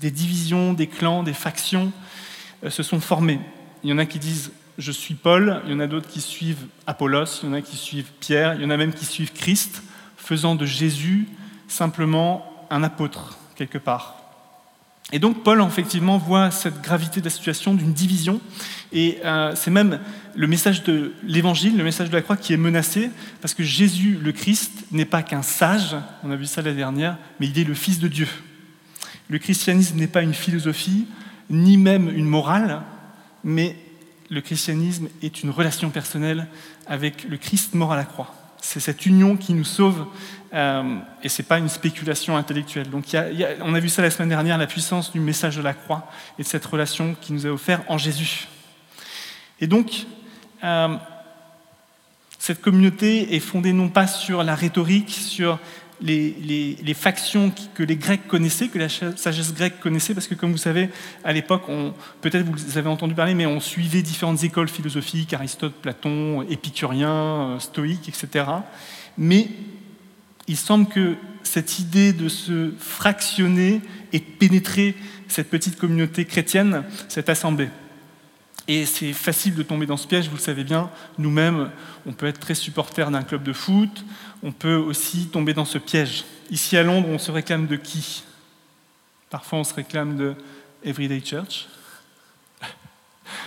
Des 0.00 0.10
divisions, 0.10 0.72
des 0.72 0.86
clans, 0.86 1.22
des 1.22 1.32
factions 1.32 1.92
euh, 2.64 2.70
se 2.70 2.82
sont 2.82 3.00
formées. 3.00 3.40
Il 3.82 3.90
y 3.90 3.92
en 3.92 3.98
a 3.98 4.06
qui 4.06 4.18
disent 4.18 4.52
je 4.78 4.90
suis 4.90 5.14
Paul, 5.14 5.60
il 5.66 5.72
y 5.72 5.74
en 5.74 5.80
a 5.80 5.86
d'autres 5.86 6.08
qui 6.08 6.20
suivent 6.20 6.66
Apollos, 6.86 7.42
il 7.42 7.48
y 7.48 7.50
en 7.50 7.54
a 7.54 7.62
qui 7.62 7.76
suivent 7.76 8.10
Pierre, 8.18 8.54
il 8.54 8.62
y 8.62 8.64
en 8.64 8.70
a 8.70 8.76
même 8.76 8.92
qui 8.92 9.04
suivent 9.04 9.32
Christ, 9.32 9.82
faisant 10.16 10.56
de 10.56 10.66
Jésus 10.66 11.28
simplement 11.68 12.66
un 12.70 12.82
apôtre 12.82 13.38
quelque 13.54 13.78
part. 13.78 14.23
Et 15.14 15.20
donc 15.20 15.44
Paul, 15.44 15.62
effectivement, 15.62 16.18
voit 16.18 16.50
cette 16.50 16.82
gravité 16.82 17.20
de 17.20 17.26
la 17.26 17.30
situation 17.30 17.72
d'une 17.72 17.92
division, 17.92 18.40
et 18.92 19.18
euh, 19.24 19.52
c'est 19.54 19.70
même 19.70 20.00
le 20.34 20.48
message 20.48 20.82
de 20.82 21.12
l'Évangile, 21.22 21.76
le 21.76 21.84
message 21.84 22.10
de 22.10 22.16
la 22.16 22.20
croix 22.20 22.36
qui 22.36 22.52
est 22.52 22.56
menacé, 22.56 23.10
parce 23.40 23.54
que 23.54 23.62
Jésus, 23.62 24.18
le 24.20 24.32
Christ, 24.32 24.72
n'est 24.90 25.04
pas 25.04 25.22
qu'un 25.22 25.42
sage, 25.42 25.94
on 26.24 26.32
a 26.32 26.36
vu 26.36 26.46
ça 26.46 26.62
la 26.62 26.72
dernière, 26.72 27.16
mais 27.38 27.46
il 27.46 27.56
est 27.56 27.62
le 27.62 27.74
Fils 27.74 28.00
de 28.00 28.08
Dieu. 28.08 28.26
Le 29.28 29.38
christianisme 29.38 29.98
n'est 29.98 30.08
pas 30.08 30.22
une 30.22 30.34
philosophie, 30.34 31.06
ni 31.48 31.76
même 31.76 32.08
une 32.08 32.26
morale, 32.26 32.82
mais 33.44 33.76
le 34.30 34.40
christianisme 34.40 35.06
est 35.22 35.44
une 35.44 35.50
relation 35.50 35.90
personnelle 35.90 36.48
avec 36.88 37.22
le 37.28 37.36
Christ 37.36 37.74
mort 37.74 37.92
à 37.92 37.96
la 37.96 38.04
croix. 38.04 38.34
C'est 38.66 38.80
cette 38.80 39.04
union 39.04 39.36
qui 39.36 39.52
nous 39.52 39.64
sauve 39.64 40.06
euh, 40.54 40.96
et 41.22 41.28
ce 41.28 41.42
n'est 41.42 41.46
pas 41.46 41.58
une 41.58 41.68
spéculation 41.68 42.34
intellectuelle. 42.34 42.88
Donc 42.88 43.04
on 43.60 43.74
a 43.74 43.78
vu 43.78 43.90
ça 43.90 44.00
la 44.00 44.10
semaine 44.10 44.30
dernière, 44.30 44.56
la 44.56 44.66
puissance 44.66 45.12
du 45.12 45.20
message 45.20 45.58
de 45.58 45.62
la 45.62 45.74
croix 45.74 46.08
et 46.38 46.42
de 46.42 46.48
cette 46.48 46.64
relation 46.64 47.14
qui 47.20 47.34
nous 47.34 47.46
est 47.46 47.50
offerte 47.50 47.84
en 47.88 47.98
Jésus. 47.98 48.48
Et 49.60 49.66
donc, 49.66 50.06
euh, 50.64 50.96
Cette 52.44 52.60
communauté 52.60 53.34
est 53.34 53.40
fondée 53.40 53.72
non 53.72 53.88
pas 53.88 54.06
sur 54.06 54.42
la 54.42 54.54
rhétorique, 54.54 55.08
sur 55.08 55.58
les, 56.04 56.94
factions 56.94 57.52
que 57.74 57.82
les 57.82 57.96
Grecs 57.96 58.26
connaissaient, 58.28 58.68
que 58.68 58.78
la 58.78 58.88
sagesse 58.88 59.54
grecque 59.54 59.80
connaissait, 59.80 60.14
parce 60.14 60.26
que 60.26 60.34
comme 60.34 60.52
vous 60.52 60.58
savez, 60.58 60.90
à 61.24 61.32
l'époque, 61.32 61.62
peut-être 62.20 62.46
vous 62.46 62.78
avez 62.78 62.88
entendu 62.88 63.14
parler, 63.14 63.34
mais 63.34 63.46
on 63.46 63.60
suivait 63.60 64.02
différentes 64.02 64.44
écoles 64.44 64.68
philosophiques, 64.68 65.32
Aristote, 65.32 65.74
Platon, 65.80 66.42
épicurien, 66.42 67.10
euh, 67.10 67.58
stoïque, 67.58 68.08
etc. 68.08 68.44
Mais 69.16 69.48
il 70.46 70.56
semble 70.56 70.86
que 70.88 71.14
cette 71.42 71.78
idée 71.78 72.12
de 72.12 72.28
se 72.28 72.72
fractionner 72.78 73.80
ait 74.12 74.20
pénétré 74.20 74.94
cette 75.28 75.48
petite 75.48 75.78
communauté 75.78 76.24
chrétienne, 76.26 76.84
cette 77.08 77.28
assemblée. 77.28 77.68
Et 78.66 78.86
c'est 78.86 79.12
facile 79.12 79.54
de 79.54 79.62
tomber 79.62 79.84
dans 79.84 79.98
ce 79.98 80.06
piège, 80.06 80.28
vous 80.28 80.36
le 80.36 80.40
savez 80.40 80.64
bien. 80.64 80.90
Nous-mêmes, 81.18 81.70
on 82.06 82.12
peut 82.12 82.26
être 82.26 82.40
très 82.40 82.54
supporter 82.54 83.10
d'un 83.10 83.22
club 83.22 83.42
de 83.42 83.52
foot, 83.52 84.04
on 84.44 84.52
peut 84.52 84.76
aussi 84.76 85.28
tomber 85.28 85.54
dans 85.54 85.64
ce 85.64 85.78
piège. 85.78 86.24
Ici 86.50 86.76
à 86.76 86.82
Londres, 86.82 87.08
on 87.08 87.18
se 87.18 87.32
réclame 87.32 87.66
de 87.66 87.76
qui? 87.76 88.22
Parfois, 89.30 89.60
on 89.60 89.64
se 89.64 89.72
réclame 89.72 90.16
de 90.18 90.34
Everyday 90.84 91.22
Church. 91.24 91.66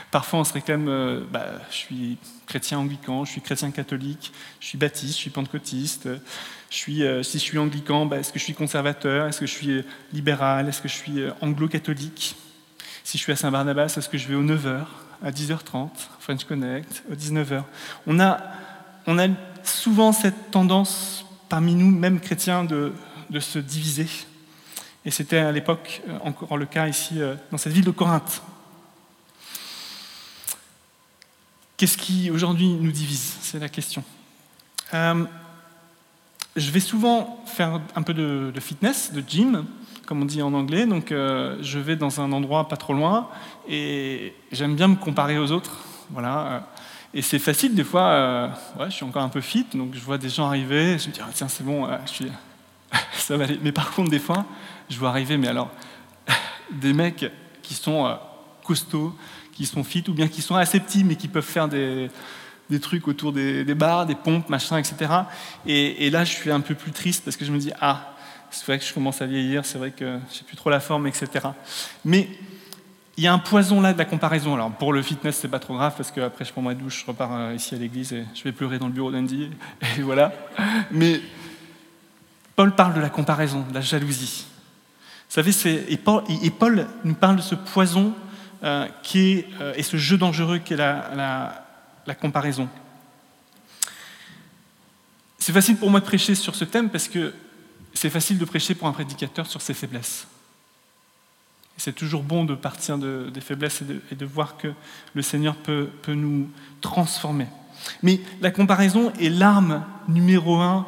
Parfois, 0.10 0.39
on 0.39 0.44
se 0.44 0.54
réclame, 0.54 0.88
euh, 0.89 1.22
bah, 1.32 1.46
je 1.70 1.75
suis 1.75 2.18
chrétien 2.48 2.80
anglican, 2.80 3.25
je 3.25 3.32
suis 3.32 3.42
chrétien 3.42 3.70
catholique, 3.70 4.34
je 4.60 4.66
suis 4.66 4.77
baptiste, 4.80 5.13
je 5.13 5.20
suis 5.20 5.30
pentecôtiste. 5.30 6.08
Euh, 6.08 7.24
si 7.24 7.38
je 7.38 7.44
suis 7.44 7.60
anglican, 7.60 8.08
bah, 8.08 8.18
est-ce 8.18 8.34
que 8.34 8.39
je 8.39 8.44
suis 8.44 8.56
conservateur 8.56 9.27
Est-ce 9.27 9.39
que 9.39 9.46
je 9.46 9.54
suis 9.54 9.86
libéral 10.13 10.68
Est-ce 10.68 10.82
que 10.82 10.88
je 10.88 10.96
suis 10.96 11.22
euh, 11.22 11.32
anglo-catholique? 11.42 12.36
Si 13.04 13.20
je 13.20 13.24
suis 13.24 13.32
à 13.32 13.36
Saint-Barnabas, 13.36 13.94
est-ce 13.98 14.10
que 14.10 14.18
je 14.18 14.27
vais 14.27 14.36
aux 14.36 14.44
9h 14.44 14.86
à 15.24 15.32
10h30, 15.32 15.89
French 16.20 16.44
Connect, 16.46 17.04
à 17.12 17.16
19h. 17.16 17.63
On 18.08 18.20
a, 18.20 18.39
on 19.06 19.18
a 19.20 19.27
souvent 19.68 20.12
cette 20.12 20.52
tendance 20.52 21.26
parmi 21.50 21.76
nous, 21.76 21.90
même 21.90 22.20
chrétiens, 22.20 22.64
de, 22.64 22.94
de 23.30 23.40
se 23.40 23.60
diviser. 23.60 24.08
Et 25.06 25.12
c'était 25.12 25.38
à 25.38 25.54
l'époque 25.54 26.02
euh, 26.10 26.18
encore 26.22 26.58
le 26.58 26.66
cas 26.66 26.88
ici, 26.88 27.22
euh, 27.22 27.36
dans 27.50 27.58
cette 27.58 27.72
ville 27.72 27.86
de 27.86 27.92
Corinthe. 27.92 28.42
Qu'est-ce 31.78 31.98
qui 31.98 32.30
aujourd'hui 32.30 32.68
nous 32.68 32.92
divise? 32.92 33.38
C'est 33.42 33.60
la 33.60 33.70
question. 33.70 34.04
Euh, 34.94 35.24
je 36.56 36.72
vais 36.72 36.80
souvent 36.82 37.42
faire 37.46 37.80
un 37.96 38.02
peu 38.02 38.14
de, 38.14 38.52
fitness, 38.60 39.14
de 39.14 39.24
gym, 39.26 39.66
comme 40.06 40.24
on 40.24 40.26
dit 40.26 40.42
en 40.42 40.54
anglais. 40.54 40.86
Donc, 40.88 41.10
je 41.12 41.78
vais 41.78 41.96
dans 41.96 42.20
un 42.20 42.32
endroit 42.32 42.68
pas 42.68 42.78
trop 42.78 42.94
loin 42.94 43.30
et 43.70 44.34
j'aime 44.52 44.76
bien 44.76 44.88
me 44.88 44.96
comparer 44.96 45.38
aux 45.38 45.52
autres. 45.52 45.86
Voilà. 46.10 46.68
Et 47.18 47.24
c'est 47.24 47.40
facile, 47.40 47.74
des 47.74 47.84
fois, 47.84 48.04
euh, 48.04 48.48
ouais, 48.78 48.92
je 48.92 48.92
suis 48.92 49.04
encore 49.04 49.24
un 49.24 49.30
peu 49.30 49.42
fit, 49.42 49.66
donc 49.74 49.96
je 49.96 50.00
vois 50.00 50.20
des 50.20 50.30
gens 50.30 50.46
arriver, 50.46 51.00
je 51.00 51.08
me 51.08 51.14
dis, 51.14 51.20
ah, 51.20 51.30
tiens, 51.34 51.48
c'est 51.48 51.64
bon, 51.64 51.88
euh, 51.88 51.98
ça 53.14 53.36
va 53.36 53.46
aller. 53.46 53.60
Mais 53.64 53.72
par 53.72 53.90
contre, 53.90 54.12
des 54.12 54.20
fois, 54.20 54.46
je 54.88 55.00
vois 55.00 55.10
arriver, 55.10 55.36
mais 55.36 55.48
alors, 55.48 55.72
des 56.72 56.94
mecs 56.94 57.26
qui 57.64 57.74
sont 57.74 58.16
costauds, 58.64 59.16
qui 59.52 59.66
sont 59.66 59.84
fit, 59.84 60.04
ou 60.08 60.14
bien 60.14 60.28
qui 60.28 60.44
sont 60.44 60.58
assez 60.58 60.80
petits, 60.80 61.04
mais 61.04 61.16
qui 61.16 61.28
peuvent 61.28 61.44
faire 61.44 61.68
des, 61.68 62.12
trucs 62.80 63.08
autour 63.08 63.34
des, 63.34 63.64
bars, 63.74 64.06
des 64.06 64.14
pompes, 64.14 64.48
machin, 64.48 64.78
etc. 64.78 65.12
Et, 65.66 66.12
là, 66.12 66.24
je 66.24 66.34
suis 66.34 66.52
un 66.52 66.62
peu 66.62 66.76
plus 66.76 66.92
triste 66.92 67.24
parce 67.26 67.36
que 67.36 67.46
je 67.46 67.52
me 67.52 67.58
dis, 67.58 67.72
ah, 67.82 68.14
c'est 68.52 68.68
vrai 68.68 68.78
que 68.78 68.86
je 68.86 68.94
commence 68.94 69.24
à 69.24 69.26
vieillir, 69.26 69.66
c'est 69.66 69.80
vrai 69.80 69.90
que 69.90 70.06
je 70.06 70.38
n'ai 70.38 70.44
plus 70.46 70.56
trop 70.56 70.70
la 70.70 70.80
forme, 70.80 71.08
etc. 71.08 71.48
Mais 72.06 72.30
il 73.18 73.24
y 73.24 73.28
a 73.28 73.34
un 73.34 73.40
poison 73.40 73.82
là 73.82 73.94
de 73.94 73.98
la 73.98 74.06
comparaison. 74.06 74.54
Alors 74.54 74.72
pour 74.72 74.94
le 74.94 75.02
fitness, 75.02 75.38
c'est 75.38 75.48
pas 75.48 75.60
trop 75.60 75.76
grave 75.76 75.94
parce 75.98 76.12
qu'après 76.12 76.46
je 76.46 76.52
prends 76.52 76.62
ma 76.62 76.76
douche, 76.76 77.02
je 77.02 77.06
repars 77.08 77.34
euh, 77.34 77.56
ici 77.56 77.74
à 77.74 77.78
l'église 77.78 78.14
et 78.14 78.24
je 78.36 78.44
vais 78.44 78.52
pleurer 78.52 78.78
dans 78.78 78.88
le 78.88 78.94
bureau 78.94 79.12
d'Andy. 79.12 79.50
Et 79.98 80.02
voilà. 80.02 80.32
Mais 80.92 81.20
Paul 82.56 82.76
parle 82.76 82.94
de 82.94 83.00
la 83.00 83.10
comparaison, 83.10 83.66
de 83.68 83.74
la 83.74 83.82
jalousie. 83.82 84.46
Vous 85.30 85.34
savez, 85.34 85.92
et 85.92 85.98
Paul, 85.98 86.24
et 86.30 86.52
Paul, 86.52 86.88
nous 87.04 87.16
parle 87.16 87.38
de 87.38 87.42
ce 87.42 87.56
poison 87.56 88.14
euh, 88.64 88.88
qui 89.04 89.32
est, 89.32 89.48
euh, 89.62 89.74
et 89.76 89.84
ce 89.84 89.98
jeu 89.98 90.18
dangereux 90.18 90.60
qu'est 90.60 90.78
la, 90.78 91.12
la, 91.16 91.66
la 92.06 92.16
comparaison. 92.16 92.70
C'est 95.40 95.54
facile 95.54 95.76
pour 95.76 95.90
moi 95.90 96.00
de 96.00 96.06
prêcher 96.06 96.36
sur 96.36 96.56
ce 96.56 96.66
thème 96.66 96.90
parce 96.90 97.08
que 97.08 97.34
c'est 97.94 98.10
facile 98.10 98.38
de 98.38 98.46
prêcher 98.46 98.76
pour 98.76 98.88
un 98.88 98.92
prédicateur 98.92 99.48
sur 99.48 99.62
ses 99.62 99.74
faiblesses. 99.74 100.28
C'est 101.78 101.94
toujours 101.94 102.24
bon 102.24 102.44
de 102.44 102.56
partir 102.56 102.98
des 102.98 103.42
faiblesses 103.42 103.84
et 104.12 104.16
de, 104.16 104.26
voir 104.26 104.58
que 104.58 104.74
le 105.14 105.22
Seigneur 105.22 105.56
peut, 105.56 105.90
nous 106.08 106.50
transformer. 106.82 107.48
Mais 108.02 108.20
la 108.42 108.50
comparaison 108.50 109.14
est 109.20 109.30
l'arme 109.30 109.86
numéro 110.08 110.56
un 110.56 110.88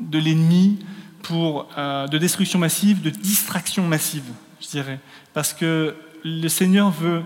de 0.00 0.18
l'ennemi 0.18 0.78
pour 1.22 1.68
euh, 1.76 2.06
de 2.06 2.18
destruction 2.18 2.58
massive, 2.58 3.00
de 3.00 3.10
distraction 3.10 3.86
massive, 3.86 4.24
je 4.60 4.68
dirais, 4.68 5.00
parce 5.32 5.52
que 5.52 5.96
le 6.24 6.48
Seigneur 6.48 6.90
veut, 6.90 7.22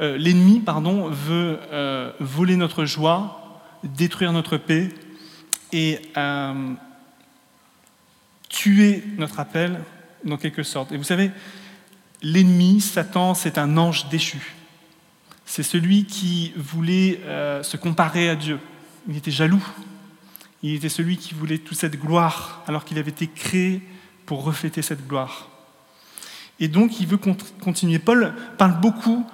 euh, 0.00 0.18
l'ennemi, 0.18 0.60
pardon, 0.60 1.08
veut 1.08 1.58
euh, 1.72 2.12
voler 2.18 2.56
notre 2.56 2.84
joie, 2.84 3.62
détruire 3.84 4.32
notre 4.32 4.56
paix 4.56 4.88
et 5.72 6.00
tuer 8.48 9.02
notre 9.16 9.40
appel, 9.40 9.80
dans 10.24 10.36
quelque 10.36 10.62
sorte. 10.62 10.92
Et 10.92 10.96
vous 10.96 11.04
savez, 11.04 11.30
l'ennemi, 12.22 12.80
Satan, 12.80 13.34
c'est 13.34 13.58
un 13.58 13.76
ange 13.76 14.08
déchu. 14.08 14.54
C'est 15.44 15.62
celui 15.62 16.06
qui 16.06 16.52
voulait 16.56 17.20
euh, 17.24 17.62
se 17.62 17.76
comparer 17.76 18.30
à 18.30 18.36
Dieu. 18.36 18.58
Il 19.08 19.16
était 19.16 19.30
jaloux. 19.30 19.62
Il 20.62 20.74
était 20.74 20.88
celui 20.88 21.16
qui 21.16 21.34
voulait 21.34 21.58
toute 21.58 21.76
cette 21.76 21.98
gloire, 22.00 22.62
alors 22.68 22.84
qu'il 22.84 22.98
avait 22.98 23.10
été 23.10 23.26
créé 23.26 23.82
pour 24.26 24.44
refléter 24.44 24.80
cette 24.80 25.06
gloire. 25.08 25.48
Et 26.60 26.68
donc, 26.68 27.00
il 27.00 27.08
veut 27.08 27.18
continuer. 27.60 27.98
Paul 27.98 28.32
parle 28.56 28.80
beaucoup 28.80 29.26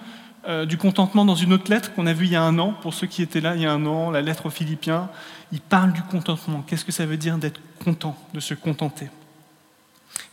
euh, 0.49 0.64
du 0.64 0.78
contentement 0.78 1.26
dans 1.26 1.35
une 1.35 1.52
autre 1.52 1.71
lettre 1.71 1.92
qu'on 1.92 2.07
a 2.07 2.14
vue 2.14 2.25
il 2.25 2.33
y 2.33 2.37
a 2.37 2.42
un 2.42 2.59
an, 2.59 2.73
pour 2.73 2.95
ceux 2.95 3.07
qui 3.07 3.21
étaient 3.21 3.42
là 3.42 3.54
il 3.54 3.61
y 3.61 3.66
a 3.66 3.73
un 3.73 3.85
an, 3.85 4.11
la 4.11 4.23
lettre 4.23 4.47
aux 4.47 4.50
Philippiens. 4.50 5.11
Il 5.52 5.61
parle 5.61 5.92
du 5.92 6.02
contentement. 6.02 6.62
Qu'est-ce 6.62 6.87
que 6.87 6.92
ça 6.92 7.04
veut 7.04 7.18
dire 7.18 7.37
d'être 7.37 7.61
content, 7.85 8.16
de 8.33 8.40
se 8.40 8.54
contenter? 8.54 9.09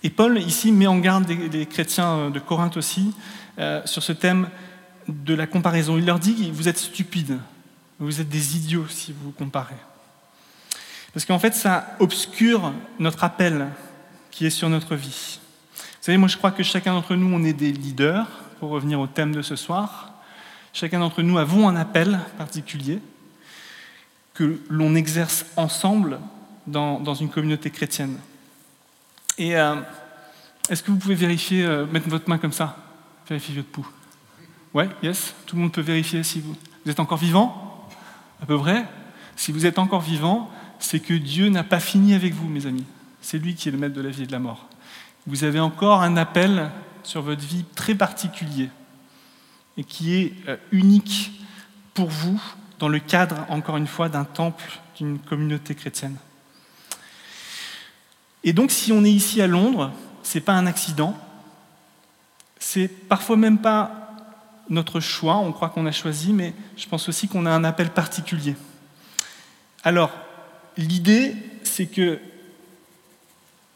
Et 0.05 0.12
Paul, 0.12 0.38
ici, 0.38 0.71
met 0.71 0.85
en 0.85 1.00
garde 1.00 1.27
les, 1.51 1.65
chrétiens 1.65 2.29
de 2.29 2.38
Corinthe 2.38 2.77
aussi 2.77 3.15
euh, 3.57 3.81
sur 3.85 4.03
ce 4.03 4.12
thème 4.12 4.50
de 5.07 5.33
la 5.33 5.47
comparaison. 5.47 5.97
Il 5.97 6.05
leur 6.05 6.19
dit, 6.19 6.51
vous 6.53 6.67
êtes 6.67 6.77
stupides, 6.77 7.39
vous 7.97 8.21
êtes 8.21 8.29
des 8.29 8.55
idiots 8.55 8.85
si 8.88 9.13
vous 9.13 9.24
vous 9.24 9.31
comparez. 9.31 9.74
Parce 11.12 11.25
qu'en 11.25 11.39
fait, 11.39 11.55
ça 11.55 11.95
obscure 12.00 12.71
notre 13.00 13.24
appel 13.24 13.65
qui 14.29 14.45
est 14.45 14.51
sur 14.51 14.69
notre 14.69 14.95
vie. 14.95 15.39
Vous 15.74 15.81
savez, 16.01 16.19
moi 16.19 16.27
je 16.27 16.38
crois 16.38 16.51
que 16.51 16.62
chacun 16.62 16.93
d'entre 16.93 17.15
nous, 17.15 17.35
on 17.35 17.43
est 17.43 17.53
des 17.53 17.71
leaders, 17.71 18.27
pour 18.59 18.69
revenir 18.69 19.00
au 19.00 19.07
thème 19.07 19.33
de 19.33 19.41
ce 19.41 19.55
soir. 19.55 20.13
Chacun 20.71 21.00
d'entre 21.00 21.24
nous 21.24 21.39
avons 21.39 21.67
un 21.67 21.75
appel 21.75 22.19
particulier 22.38 23.00
que 24.35 24.62
l'on 24.69 24.93
exerce 24.93 25.47
ensemble 25.57 26.19
dans, 26.67 27.15
une 27.15 27.29
communauté 27.29 27.71
chrétienne. 27.71 28.19
Et 29.37 29.55
euh, 29.55 29.75
est-ce 30.69 30.81
que 30.81 30.91
vous 30.91 30.97
pouvez 30.97 31.15
vérifier, 31.15 31.65
euh, 31.65 31.85
mettre 31.85 32.07
votre 32.09 32.29
main 32.29 32.37
comme 32.37 32.53
ça, 32.53 32.77
vérifier 33.27 33.55
votre 33.55 33.69
pouls 33.69 33.87
Ouais, 34.73 34.89
yes, 35.03 35.35
tout 35.45 35.55
le 35.55 35.61
monde 35.61 35.71
peut 35.71 35.81
vérifier 35.81 36.23
si 36.23 36.41
vous, 36.41 36.55
vous 36.83 36.91
êtes 36.91 36.99
encore 36.99 37.17
vivant, 37.17 37.87
à 38.41 38.45
peu 38.45 38.57
près. 38.57 38.85
Si 39.35 39.51
vous 39.51 39.65
êtes 39.65 39.79
encore 39.79 40.01
vivant, 40.01 40.49
c'est 40.79 40.99
que 40.99 41.13
Dieu 41.13 41.49
n'a 41.49 41.63
pas 41.63 41.79
fini 41.79 42.13
avec 42.13 42.33
vous, 42.33 42.47
mes 42.47 42.65
amis. 42.65 42.85
C'est 43.21 43.37
lui 43.37 43.55
qui 43.55 43.69
est 43.69 43.71
le 43.71 43.77
maître 43.77 43.95
de 43.95 44.01
la 44.01 44.09
vie 44.09 44.23
et 44.23 44.27
de 44.27 44.31
la 44.31 44.39
mort. 44.39 44.67
Vous 45.27 45.43
avez 45.43 45.59
encore 45.59 46.01
un 46.01 46.15
appel 46.17 46.69
sur 47.03 47.21
votre 47.21 47.41
vie 47.41 47.65
très 47.75 47.95
particulier 47.95 48.69
et 49.77 49.83
qui 49.83 50.15
est 50.15 50.33
euh, 50.47 50.57
unique 50.71 51.41
pour 51.93 52.09
vous 52.09 52.41
dans 52.79 52.89
le 52.89 52.99
cadre, 52.99 53.45
encore 53.49 53.77
une 53.77 53.87
fois, 53.87 54.09
d'un 54.09 54.25
temple, 54.25 54.79
d'une 54.97 55.19
communauté 55.19 55.75
chrétienne. 55.75 56.17
Et 58.45 58.53
donc, 58.53 58.71
si 58.71 58.93
on 58.93 59.03
est 59.03 59.11
ici 59.11 59.41
à 59.41 59.47
Londres, 59.47 59.91
ce 60.23 60.37
n'est 60.37 60.43
pas 60.43 60.53
un 60.53 60.67
accident, 60.67 61.17
c'est 62.59 62.87
parfois 62.87 63.35
même 63.35 63.57
pas 63.57 64.13
notre 64.69 64.99
choix, 64.99 65.37
on 65.37 65.51
croit 65.51 65.69
qu'on 65.69 65.87
a 65.87 65.91
choisi, 65.91 66.31
mais 66.31 66.53
je 66.77 66.87
pense 66.87 67.09
aussi 67.09 67.27
qu'on 67.27 67.47
a 67.47 67.51
un 67.51 67.63
appel 67.63 67.89
particulier. 67.89 68.55
Alors, 69.83 70.11
l'idée, 70.77 71.35
c'est 71.63 71.87
que 71.87 72.19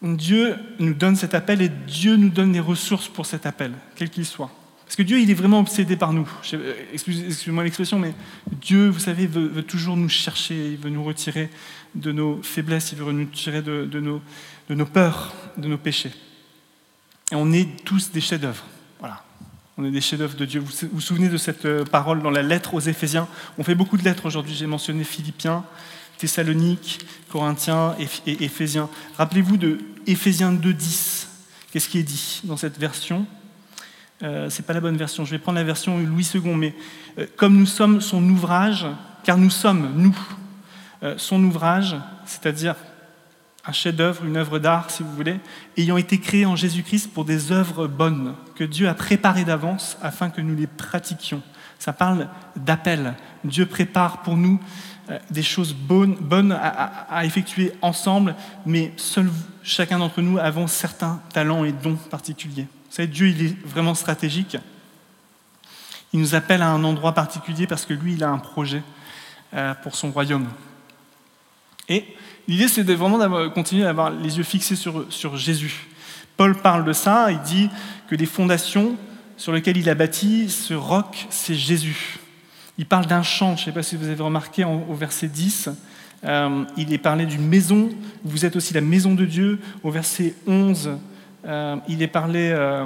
Dieu 0.02 0.56
nous 0.78 0.94
donne 0.94 1.16
cet 1.16 1.34
appel 1.34 1.62
et 1.62 1.70
Dieu 1.70 2.16
nous 2.16 2.30
donne 2.30 2.54
les 2.54 2.60
ressources 2.60 3.08
pour 3.08 3.26
cet 3.26 3.46
appel, 3.48 3.74
quel 3.96 4.10
qu'il 4.10 4.26
soit. 4.26 4.52
Parce 4.90 4.96
que 4.96 5.04
Dieu, 5.04 5.20
il 5.20 5.30
est 5.30 5.36
vraiment 5.36 5.60
obsédé 5.60 5.96
par 5.96 6.14
nous. 6.14 6.28
Excusez-moi 6.94 7.64
l'expression, 7.64 8.00
mais 8.00 8.16
Dieu, 8.54 8.90
vous 8.90 8.98
savez, 8.98 9.28
veut, 9.28 9.62
toujours 9.62 9.96
nous 9.96 10.10
chercher, 10.10 10.72
il 10.72 10.78
veut 10.78 10.90
nous 10.90 11.04
retirer 11.04 11.52
de 11.94 12.12
nos 12.12 12.42
faiblesses, 12.42 12.92
il 12.94 12.98
veut 12.98 13.12
nous 13.12 13.26
tirer 13.26 13.62
de, 13.62 13.86
nos, 14.00 14.20
de 14.68 14.74
nos 14.74 14.88
peurs, 14.88 15.36
de 15.58 15.68
nos 15.68 15.78
péchés. 15.78 16.12
Et 17.32 17.36
on 17.36 17.52
est 17.52 17.86
tous 17.86 18.10
des 18.10 18.20
chefs-d'œuvre. 18.20 18.66
Voilà. 19.00 19.24
On 19.78 19.86
est 19.86 19.92
des 19.92 20.02
chefs-d'œuvre 20.02 20.36
de 20.36 20.46
Dieu. 20.46 20.60
Vous 20.60 20.88
vous 20.92 21.02
souvenez 21.02 21.30
de 21.30 21.38
cette 21.38 21.66
euh, 21.66 21.86
parole 21.86 22.24
dans 22.24 22.32
la 22.32 22.42
lettre 22.42 22.74
aux 22.74 22.80
Éphésiens? 22.80 23.28
On 23.60 23.64
fait 23.64 23.76
beaucoup 23.76 23.96
de 23.96 24.04
lettres 24.04 24.26
aujourd'hui. 24.26 24.56
J'ai 24.56 24.66
mentionné 24.66 25.04
Philippiens, 25.04 25.66
Thessaloniques, 26.18 27.06
Corinthiens 27.30 27.96
et 28.26 28.44
Éphésiens. 28.44 28.90
Rappelez-vous 29.20 29.58
de 29.58 29.78
Éphésiens 30.08 30.52
2.10. 30.52 31.28
Qu'est-ce 31.72 31.90
qui 31.90 32.00
est 32.00 32.04
dit 32.04 32.42
dans 32.46 32.58
cette 32.58 32.80
version? 32.80 33.28
Euh, 34.24 34.50
Ce 34.50 34.62
n'est 34.62 34.66
pas 34.66 34.74
la 34.74 34.82
bonne 34.82 34.98
version. 34.98 35.26
Je 35.26 35.32
vais 35.32 35.40
prendre 35.40 35.58
la 35.58 35.64
version 35.64 35.98
Louis 35.98 36.30
II. 36.34 36.56
Mais 36.56 36.74
euh, 37.18 37.26
comme 37.36 37.58
nous 37.58 37.66
sommes 37.66 38.02
son 38.02 38.24
ouvrage, 38.30 38.86
car 39.24 39.38
nous 39.38 39.50
sommes, 39.50 39.92
nous, 39.96 40.18
euh, 41.04 41.16
son 41.18 41.44
ouvrage, 41.44 41.96
c'est-à-dire 42.26 42.76
un 43.66 43.72
chef-d'œuvre, 43.72 44.26
une 44.26 44.38
œuvre 44.38 44.60
d'art, 44.60 44.90
si 44.90 45.04
vous 45.04 45.12
voulez, 45.14 45.40
ayant 45.78 45.98
été 45.98 46.20
créé 46.20 46.46
en 46.46 46.56
Jésus-Christ 46.56 47.14
pour 47.14 47.26
des 47.26 47.52
œuvres 47.52 47.88
bonnes 47.88 48.36
que 48.56 48.64
Dieu 48.64 48.88
a 48.88 48.94
préparées 48.94 49.46
d'avance 49.46 49.98
afin 50.02 50.30
que 50.30 50.42
nous 50.42 50.56
les 50.56 50.68
pratiquions. 50.68 51.42
Ça 51.78 51.94
parle 51.94 52.28
d'appel. 52.56 53.14
Dieu 53.44 53.66
prépare 53.66 54.22
pour 54.22 54.36
nous 54.36 54.60
euh, 55.10 55.18
des 55.30 55.44
choses 55.44 55.74
bonnes, 55.74 56.16
bonnes 56.16 56.52
à, 56.52 57.26
effectuer 57.26 57.72
ensemble, 57.82 58.36
mais 58.66 58.94
seul 58.98 59.30
chacun 59.64 60.00
d'entre 60.00 60.22
nous 60.22 60.38
avons 60.38 60.68
certains 60.68 61.22
talents 61.34 61.64
et 61.64 61.72
dons 61.72 61.96
particuliers. 61.96 62.68
Vous 62.90 62.96
savez, 62.96 63.08
Dieu, 63.08 63.28
il 63.28 63.46
est 63.46 63.56
vraiment 63.66 63.94
stratégique. 63.94 64.58
Il 66.12 66.20
nous 66.20 66.34
appelle 66.34 66.62
à 66.62 66.70
un 66.70 66.84
endroit 66.84 67.14
particulier 67.14 67.68
parce 67.68 67.86
que 67.86 67.94
lui, 67.94 68.14
il 68.14 68.24
a 68.24 68.30
un 68.30 68.40
projet 68.40 68.82
euh, 69.54 69.74
pour 69.76 69.96
son 69.96 70.12
royaume. 70.12 70.48
Et 71.88 72.06
l'idée, 72.48 72.68
c'est 72.68 72.84
vraiment 72.84 73.18
de 73.18 73.48
continuer 73.50 73.86
à 73.86 73.90
avoir 73.90 74.10
les 74.10 74.38
yeux 74.38 74.44
fixés 74.44 74.76
sur, 74.76 75.38
Jésus. 75.38 75.88
Paul 76.36 76.56
parle 76.56 76.84
de 76.84 76.94
ça, 76.94 77.32
il 77.32 77.40
dit 77.42 77.70
que 78.08 78.16
les 78.16 78.26
fondations 78.26 78.96
sur 79.38 79.54
lesquelles 79.54 79.78
il 79.78 79.90
a 79.90 79.96
bâti 79.96 80.50
ce 80.50 80.74
roc, 80.74 81.28
c'est 81.30 81.56
Jésus. 81.56 82.18
Il 82.78 82.86
parle 82.86 83.06
d'un 83.06 83.24
champ, 83.24 83.56
je 83.56 83.62
ne 83.62 83.66
sais 83.66 83.72
pas 83.72 83.84
si 83.84 83.96
vous 83.96 84.08
avez 84.08 84.24
remarqué 84.24 84.64
au 84.64 84.94
verset 84.94 85.28
10, 85.28 85.70
euh, 86.26 86.66
il 86.76 86.92
est 86.94 86.98
parlé 86.98 87.26
d'une 87.26 87.48
maison, 87.48 87.90
vous 88.24 88.46
êtes 88.46 88.56
aussi 88.56 88.74
la 88.74 88.82
maison 88.82 89.14
de 89.16 89.26
Dieu. 89.26 89.60
Au 89.84 89.92
verset 89.92 90.36
11, 90.48 90.88
euh, 90.88 90.96
il 91.46 92.02
est 92.02 92.08
parlé 92.08 92.52
euh, 92.54 92.86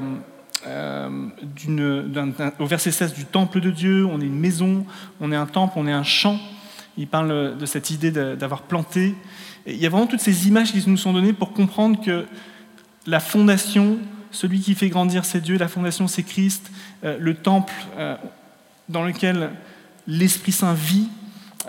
au 2.60 2.66
verset 2.66 2.92
16 2.92 3.14
du 3.14 3.26
temple 3.26 3.60
de 3.60 3.72
Dieu, 3.72 4.06
on 4.06 4.22
est 4.22 4.26
une 4.26 4.40
maison, 4.40 4.86
on 5.20 5.32
est 5.32 5.36
un 5.36 5.46
temple, 5.46 5.74
on 5.78 5.88
est 5.88 5.92
un 5.92 6.04
champ. 6.04 6.40
Il 6.98 7.08
parle 7.08 7.58
de 7.58 7.66
cette 7.66 7.90
idée 7.90 8.12
d'avoir 8.12 8.62
planté. 8.62 9.16
il 9.66 9.78
y 9.78 9.86
a 9.86 9.90
vraiment 9.90 10.08
toutes 10.08 10.22
ces 10.22 10.48
images 10.48 10.72
qui 10.72 10.84
nous 10.88 10.98
sont 10.98 11.12
données 11.12 11.34
pour 11.34 11.54
comprendre 11.54 12.00
que 12.04 12.26
la 13.08 13.20
fondation, 13.20 13.98
celui 14.30 14.60
qui 14.60 14.76
fait 14.76 14.90
grandir, 14.90 15.26
c'est 15.26 15.42
Dieu, 15.42 15.58
la 15.58 15.68
fondation, 15.68 16.08
c'est 16.08 16.22
Christ, 16.22 16.72
le 17.02 17.34
temple 17.34 17.74
dans 18.90 19.04
lequel 19.04 19.52
l'Esprit 20.08 20.52
Saint 20.52 20.74
vit. 20.74 21.10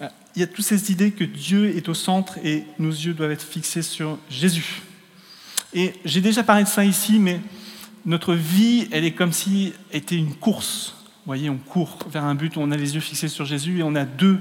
Euh, 0.00 0.09
il 0.35 0.41
y 0.41 0.43
a 0.43 0.47
toutes 0.47 0.64
ces 0.64 0.91
idées 0.91 1.12
que 1.12 1.25
Dieu 1.25 1.76
est 1.76 1.88
au 1.88 1.95
centre 1.95 2.38
et 2.45 2.64
nos 2.79 2.91
yeux 2.91 3.14
doivent 3.14 3.31
être 3.31 3.45
fixés 3.45 3.83
sur 3.83 4.19
Jésus. 4.29 4.83
Et 5.75 5.93
j'ai 6.04 6.21
déjà 6.21 6.45
parlé 6.45 6.62
de 6.62 6.69
ça 6.69 6.85
ici, 6.85 7.19
mais 7.19 7.40
notre 8.07 8.35
vie, 8.35 8.88
elle 8.93 9.04
est 9.04 9.12
comme 9.12 9.33
si 9.33 9.73
était 9.93 10.16
une 10.16 10.35
course. 10.35 10.95
Vous 11.02 11.26
voyez, 11.26 11.50
on 11.50 11.57
court 11.57 11.99
vers 12.09 12.25
un 12.25 12.35
but, 12.35 12.57
on 12.57 12.71
a 12.71 12.76
les 12.76 12.95
yeux 12.95 13.00
fixés 13.00 13.28
sur 13.28 13.45
Jésus 13.45 13.81
et 13.81 13.83
on 13.83 13.95
a 13.95 14.04
deux 14.04 14.38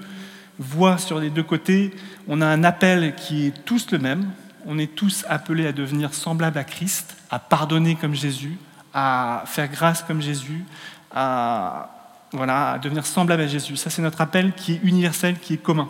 voies 0.60 0.98
sur 0.98 1.20
les 1.20 1.30
deux 1.30 1.44
côtés. 1.44 1.92
On 2.28 2.40
a 2.42 2.46
un 2.46 2.64
appel 2.64 3.16
qui 3.16 3.48
est 3.48 3.66
tous 3.66 3.92
le 3.92 3.98
même. 3.98 4.32
On 4.66 4.78
est 4.78 4.96
tous 4.96 5.26
appelés 5.28 5.66
à 5.66 5.72
devenir 5.72 6.14
semblables 6.14 6.58
à 6.58 6.64
Christ, 6.64 7.18
à 7.32 7.40
pardonner 7.40 7.96
comme 7.96 8.14
Jésus, 8.14 8.58
à 8.94 9.44
faire 9.48 9.70
grâce 9.70 10.04
comme 10.04 10.22
Jésus, 10.22 10.64
à 11.12 11.90
voilà, 12.34 12.72
à 12.72 12.80
devenir 12.80 13.06
semblable 13.06 13.44
à 13.44 13.48
Jésus. 13.48 13.78
Ça, 13.78 13.90
c'est 13.90 14.02
notre 14.02 14.20
appel 14.20 14.54
qui 14.54 14.74
est 14.74 14.80
universel, 14.84 15.38
qui 15.40 15.54
est 15.54 15.58
commun. 15.62 15.88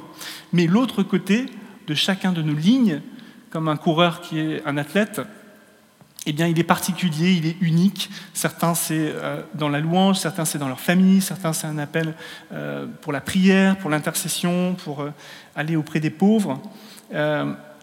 Mais 0.51 0.67
l'autre 0.67 1.01
côté 1.01 1.45
de 1.87 1.93
chacun 1.95 2.33
de 2.33 2.41
nos 2.41 2.53
lignes, 2.53 3.01
comme 3.53 3.67
un 3.67 3.77
coureur 3.77 4.19
qui 4.19 4.39
est 4.39 4.65
un 4.65 4.77
athlète, 4.77 5.21
eh 6.25 6.33
bien, 6.33 6.47
il 6.47 6.57
est 6.57 6.63
particulier, 6.63 7.33
il 7.33 7.45
est 7.45 7.55
unique. 7.61 8.09
Certains, 8.33 8.73
c'est 8.73 9.13
euh, 9.13 9.43
dans 9.53 9.69
la 9.69 9.79
louange, 9.79 10.17
certains, 10.17 10.43
c'est 10.43 10.57
dans 10.57 10.67
leur 10.67 10.79
famille, 10.79 11.21
certains, 11.21 11.53
c'est 11.53 11.67
un 11.67 11.77
appel 11.77 12.15
euh, 12.51 12.87
pour 13.01 13.13
la 13.13 13.21
prière, 13.21 13.77
pour 13.77 13.91
l'intercession, 13.91 14.75
pour 14.83 15.01
euh, 15.01 15.11
aller 15.55 15.75
auprès 15.75 15.99
des 15.99 16.09
pauvres. 16.09 16.59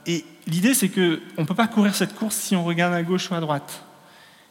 Et 0.07 0.25
l'idée, 0.49 0.75
c'est 0.75 0.88
qu'on 0.88 1.42
ne 1.42 1.44
peut 1.44 1.55
pas 1.55 1.68
courir 1.68 1.94
cette 1.94 2.16
course 2.16 2.35
si 2.35 2.57
on 2.57 2.64
regarde 2.64 2.94
à 2.94 3.05
gauche 3.05 3.31
ou 3.31 3.35
à 3.37 3.40
droite. 3.40 3.85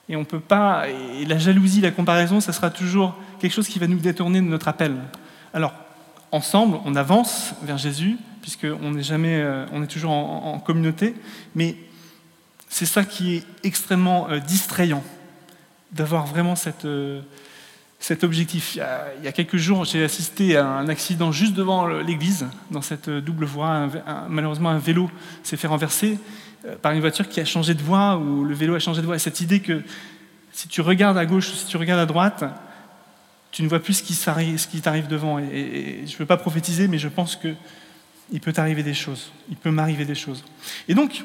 Et 0.08 0.16
on 0.16 0.24
peut 0.24 0.40
pas. 0.40 0.86
Et 0.88 1.26
la 1.26 1.38
jalousie, 1.38 1.82
la 1.82 1.92
comparaison, 1.92 2.40
ça 2.40 2.54
sera 2.54 2.70
toujours 2.70 3.18
quelque 3.40 3.52
chose 3.52 3.68
qui 3.68 3.78
va 3.78 3.88
nous 3.88 4.00
détourner 4.00 4.40
de 4.40 4.46
notre 4.46 4.70
appel. 4.70 4.96
Alors, 5.54 5.74
ensemble, 6.32 6.78
on 6.86 6.96
avance 6.96 7.56
vers 7.64 7.78
Jésus, 7.78 8.18
puisqu'on 8.42 8.98
est 8.98 9.12
euh, 9.12 9.84
est 9.84 9.88
toujours 9.88 10.12
en, 10.12 10.60
communauté, 10.60 11.16
mais 11.56 11.76
c'est 12.68 12.86
ça 12.86 13.04
qui 13.04 13.36
est 13.36 13.44
extrêmement 13.64 14.30
euh, 14.30 14.40
distrayant, 14.40 15.04
d'avoir 15.92 16.26
vraiment 16.26 16.54
euh, 16.86 17.22
cet 18.00 18.24
objectif. 18.24 18.76
Il 18.76 19.26
y, 19.26 19.28
a, 19.28 19.32
quelques 19.32 19.58
jours, 19.58 19.86
j'ai 19.86 20.04
assisté 20.04 20.58
à 20.58 20.68
un 20.68 20.88
accident 20.88 21.32
juste 21.32 21.54
devant 21.54 21.88
l'église, 21.88 22.48
dans 22.72 22.82
cette 22.82 23.10
double 23.10 23.46
voie. 23.46 23.90
malheureusement, 24.30 24.70
un 24.70 24.80
vélo 24.80 25.10
s'est 25.44 25.58
fait 25.58 25.68
renverser. 25.68 26.18
Par 26.82 26.92
une 26.92 27.00
voiture 27.00 27.30
qui 27.30 27.40
a 27.40 27.46
changé 27.46 27.74
de 27.74 27.82
voie 27.82 28.18
ou 28.18 28.44
le 28.44 28.54
vélo 28.54 28.76
a 28.76 28.80
changé 28.80 29.00
de 29.02 29.06
voie. 29.06 29.16
Et 29.16 29.20
cette 29.20 29.40
idée 29.40 29.62
que 29.62 29.82
si 30.52 30.68
tu 30.68 30.82
regardes 30.82 31.18
à 31.18 31.26
gauche 31.26 31.50
ou 31.50 31.56
si 31.56 31.66
tu 31.66 31.78
regardes 31.78 32.02
à 32.02 32.06
droite, 32.06 32.44
tu 33.52 33.64
ne 33.64 33.68
vois 33.68 33.80
plus 33.80 33.94
ce 33.94 34.04
qui, 34.04 34.82
t'arrive 34.82 35.08
devant. 35.08 35.40
Et, 35.40 36.04
je 36.06 36.14
ne 36.14 36.18
veux 36.18 36.26
pas 36.26 36.38
prophétiser, 36.38 36.88
mais 36.88 36.98
je 36.98 37.08
pense 37.08 37.36
qu'il 38.30 38.40
peut 38.40 38.54
t'arriver 38.54 38.84
des 38.84 38.94
choses. 38.94 39.32
Il 39.50 39.56
peut 39.56 39.72
m'arriver 39.72 40.06
des 40.06 40.16
choses. 40.16 40.44
Et 40.88 40.94
donc, 40.94 41.24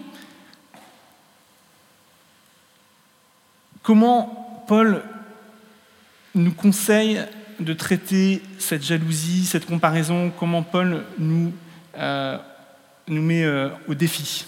comment 3.82 4.64
Paul 4.66 5.02
nous 6.34 6.52
conseille 6.52 7.20
de 7.60 7.72
traiter 7.72 8.42
cette 8.58 8.82
jalousie, 8.82 9.44
cette 9.44 9.66
comparaison? 9.66 10.32
Comment 10.38 10.62
Paul 10.62 11.04
nous, 11.18 11.52
euh, 11.96 12.38
nous 13.08 13.22
met 13.22 13.44
euh, 13.44 13.68
au 13.86 13.94
défi? 13.94 14.46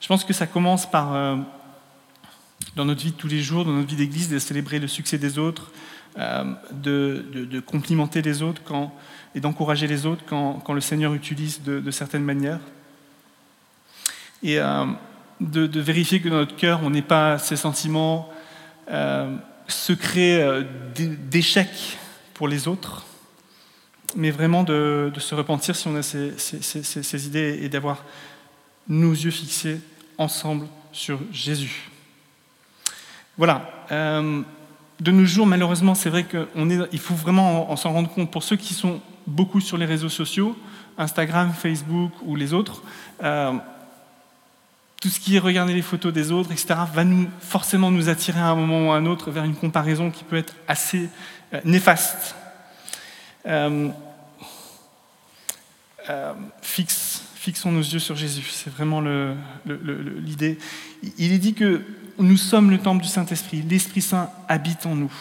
Je 0.00 0.06
pense 0.06 0.24
que 0.24 0.32
ça 0.32 0.46
commence 0.46 0.88
par, 0.88 1.14
euh, 1.14 1.36
dans 2.76 2.84
notre 2.84 3.02
vie 3.02 3.10
de 3.10 3.16
tous 3.16 3.26
les 3.26 3.40
jours, 3.40 3.64
dans 3.64 3.72
notre 3.72 3.88
vie 3.88 3.96
d'église, 3.96 4.28
de 4.28 4.38
célébrer 4.38 4.78
le 4.78 4.86
succès 4.86 5.16
des 5.16 5.38
autres, 5.38 5.72
euh, 6.18 6.44
de, 6.72 7.60
complimenter 7.60 8.20
les 8.22 8.42
autres 8.42 8.60
quand, 8.64 8.94
et 9.34 9.40
d'encourager 9.40 9.86
les 9.86 10.04
autres 10.04 10.22
quand, 10.26 10.72
le 10.72 10.80
Seigneur 10.82 11.14
utilise 11.14 11.62
de, 11.62 11.90
certaines 11.90 12.22
manières. 12.22 12.60
Et 14.42 14.60
euh, 14.60 14.84
de, 15.40 15.80
vérifier 15.80 16.20
que 16.20 16.28
dans 16.28 16.36
notre 16.36 16.54
cœur, 16.54 16.80
on 16.84 16.90
n'ait 16.90 17.02
pas 17.02 17.38
ces 17.38 17.56
sentiments 17.56 18.30
secrets 19.66 20.64
d'échec 20.94 21.98
pour 22.34 22.46
les 22.46 22.68
autres, 22.68 23.04
mais 24.14 24.30
vraiment 24.30 24.62
de, 24.62 25.10
se 25.18 25.34
repentir 25.34 25.74
si 25.74 25.88
on 25.88 25.96
a 25.96 26.02
ces 26.02 27.26
idées 27.26 27.58
et 27.62 27.68
d'avoir 27.68 28.04
nos 28.86 29.12
yeux 29.12 29.30
fixés 29.30 29.80
ensemble 30.18 30.66
sur 30.92 31.18
Jésus. 31.32 31.90
Voilà. 33.38 33.70
Euh, 33.92 34.42
de 35.00 35.10
nos 35.10 35.26
jours, 35.26 35.46
malheureusement, 35.46 35.94
c'est 35.94 36.08
vrai 36.08 36.24
qu'il 36.24 36.98
faut 36.98 37.14
vraiment 37.14 37.70
en, 37.70 37.76
s'en 37.76 37.92
rendre 37.92 38.08
compte. 38.08 38.30
Pour 38.30 38.42
ceux 38.42 38.56
qui 38.56 38.72
sont 38.72 39.00
beaucoup 39.26 39.60
sur 39.60 39.76
les 39.76 39.84
réseaux 39.84 40.08
sociaux, 40.08 40.56
Instagram, 40.96 41.52
Facebook 41.52 42.12
ou 42.22 42.34
les 42.34 42.54
autres, 42.54 42.82
euh, 43.22 43.52
tout 45.02 45.08
ce 45.08 45.20
qui 45.20 45.36
est 45.36 45.38
regarder 45.38 45.74
les 45.74 45.82
photos 45.82 46.14
des 46.14 46.32
autres, 46.32 46.50
etc., 46.50 46.74
va 46.92 47.04
forcément 47.40 47.90
nous 47.90 48.08
attirer 48.08 48.40
à 48.40 48.46
un 48.46 48.54
moment 48.54 48.88
ou 48.88 48.92
à 48.92 48.96
un 48.96 49.04
autre 49.04 49.30
vers 49.30 49.44
une 49.44 49.54
comparaison 49.54 50.10
qui 50.10 50.24
peut 50.24 50.36
être 50.36 50.54
assez 50.66 51.10
euh, 51.52 51.60
néfaste. 51.64 52.34
fixons 56.62 57.70
nos 57.70 57.80
yeux 57.80 57.98
sur 57.98 58.16
Jésus. 58.16 58.46
C'est 58.50 58.70
vraiment 58.70 59.02
l'idée. 59.66 60.58
Il 61.18 61.32
est 61.32 61.38
dit 61.38 61.54
que 61.54 61.82
nous 62.18 62.36
sommes 62.36 62.70
le 62.70 62.78
temple 62.78 63.02
du 63.02 63.08
Saint-Esprit. 63.08 63.62
L'Esprit 63.62 64.02
Saint 64.02 64.30
habite 64.48 64.86
en 64.86 64.94
nous. 64.94 65.12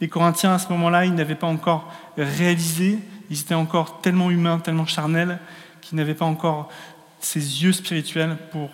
Les 0.00 0.08
Corinthiens, 0.08 0.54
à 0.54 0.58
ce 0.58 0.68
moment-là, 0.68 1.04
ils 1.04 1.14
n'avaient 1.14 1.34
pas 1.34 1.46
encore 1.46 1.92
réalisé, 2.16 2.98
ils 3.30 3.40
étaient 3.40 3.54
encore 3.54 4.00
tellement 4.00 4.30
humains, 4.30 4.58
tellement 4.58 4.86
charnels, 4.86 5.38
qu'ils 5.80 5.96
n'avaient 5.96 6.14
pas 6.14 6.24
encore 6.24 6.68
ces 7.20 7.40
yeux 7.40 7.72
spirituels 7.72 8.36
pour 8.52 8.70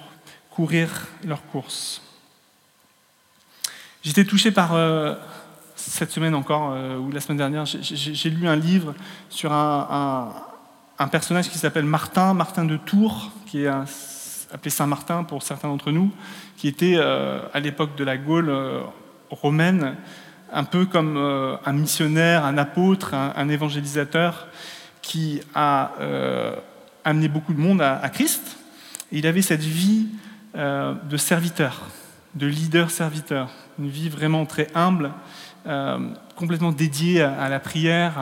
courir 0.50 1.08
leur 1.24 1.44
course. 1.46 2.02
J'étais 4.02 4.24
touché 4.24 4.50
par, 4.50 4.74
euh, 4.74 5.14
cette 5.76 6.10
semaine 6.10 6.34
encore, 6.34 6.72
euh, 6.72 6.98
ou 6.98 7.10
la 7.10 7.20
semaine 7.20 7.38
dernière, 7.38 7.64
j'ai 7.64 8.30
lu 8.30 8.46
un 8.46 8.56
livre 8.56 8.94
sur 9.30 9.52
un 9.52 10.34
un 10.98 11.08
personnage 11.08 11.48
qui 11.50 11.58
s'appelle 11.58 11.84
Martin, 11.84 12.34
Martin 12.34 12.64
de 12.64 12.76
Tours, 12.76 13.30
qui 13.46 13.64
est 13.64 13.68
appelé 14.54 14.70
Saint 14.70 14.86
Martin 14.86 15.24
pour 15.24 15.42
certains 15.42 15.68
d'entre 15.68 15.90
nous, 15.90 16.12
qui 16.56 16.68
était 16.68 16.94
euh, 16.96 17.40
à 17.52 17.58
l'époque 17.58 17.96
de 17.96 18.04
la 18.04 18.16
Gaule 18.16 18.48
euh, 18.48 18.82
romaine 19.28 19.96
un 20.52 20.62
peu 20.62 20.86
comme 20.86 21.16
euh, 21.16 21.56
un 21.66 21.72
missionnaire, 21.72 22.44
un 22.44 22.56
apôtre, 22.56 23.14
un, 23.14 23.48
évangélisateur 23.48 24.46
qui 25.02 25.40
a 25.54 25.90
amené 27.04 27.28
beaucoup 27.28 27.52
de 27.52 27.58
monde 27.58 27.82
à, 27.82 28.08
Christ. 28.08 28.56
il 29.12 29.26
avait 29.26 29.42
cette 29.42 29.60
vie 29.60 30.06
de 30.54 31.16
serviteur, 31.18 31.88
de 32.34 32.46
leader-serviteur, 32.46 33.50
une 33.78 33.88
vie 33.88 34.08
vraiment 34.08 34.46
très 34.46 34.68
humble, 34.74 35.10
complètement 36.36 36.72
dédiée 36.72 37.20
à, 37.20 37.50
la 37.50 37.60
prière, 37.60 38.14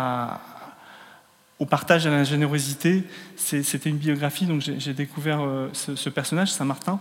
au 1.63 1.67
partage, 1.67 2.07
à 2.07 2.11
la 2.11 2.25
générosité. 2.25 3.05
C'était 3.37 3.89
une 3.89 3.99
biographie, 3.99 4.47
donc 4.47 4.61
j'ai 4.61 4.95
découvert 4.95 5.41
ce, 5.73 5.95
ce, 5.95 6.09
personnage, 6.11 6.51
Saint 6.53 6.65
Martin. 6.65 6.99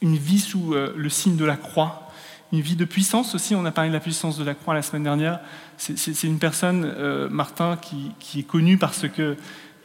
Une 0.00 0.16
vie 0.16 0.38
sous 0.38 0.74
le 0.74 1.08
signe 1.08 1.36
de 1.36 1.44
la 1.44 1.56
croix, 1.56 2.08
une 2.52 2.60
vie 2.60 2.76
de 2.76 2.84
puissance 2.84 3.34
aussi. 3.34 3.54
On 3.54 3.64
a 3.64 3.70
parlé 3.70 3.90
de 3.90 3.94
la 3.94 4.00
puissance 4.00 4.38
de 4.38 4.44
la 4.44 4.54
croix 4.54 4.74
la 4.74 4.82
semaine 4.82 5.04
dernière. 5.04 5.40
C'est 5.76 6.24
une 6.24 6.38
personne, 6.38 6.84
euh, 6.84 7.28
Martin, 7.28 7.76
qui, 7.76 8.40
est 8.40 8.46
connu 8.46 8.78
parce 8.78 9.06
que 9.08 9.36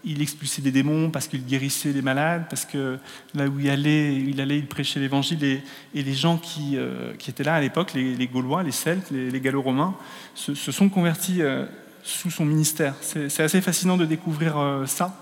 il 0.06 0.22
expulsait 0.22 0.62
des 0.62 0.72
démons, 0.72 1.12
parce 1.12 1.30
qu'il 1.30 1.46
guérissait 1.46 1.94
les 1.94 2.02
malades, 2.02 2.48
parce 2.50 2.66
que 2.66 2.98
là 3.36 3.48
où 3.48 3.58
il 3.58 3.70
allait, 3.70 4.14
il, 4.14 4.42
allait, 4.42 4.58
il 4.58 4.68
prêchait 4.68 5.00
l'évangile. 5.00 5.42
Et, 5.46 5.64
les 5.94 6.14
gens 6.14 6.38
qui, 6.38 6.76
euh, 6.76 7.14
étaient 7.26 7.44
là 7.44 7.56
à 7.56 7.62
l'époque, 7.62 7.94
les, 7.94 8.28
Gaulois, 8.28 8.64
les 8.64 8.72
Celtes, 8.72 9.12
les, 9.12 9.40
Gallo-Romains, 9.40 9.96
se, 10.36 10.54
sont 10.54 10.90
convertis 10.90 11.42
euh, 11.42 11.66
sous 12.04 12.30
son 12.30 12.46
ministère. 12.46 12.96
C'est 13.02 13.40
assez 13.40 13.62
fascinant 13.62 13.98
de 13.98 14.06
découvrir 14.06 14.84
ça. 14.86 15.16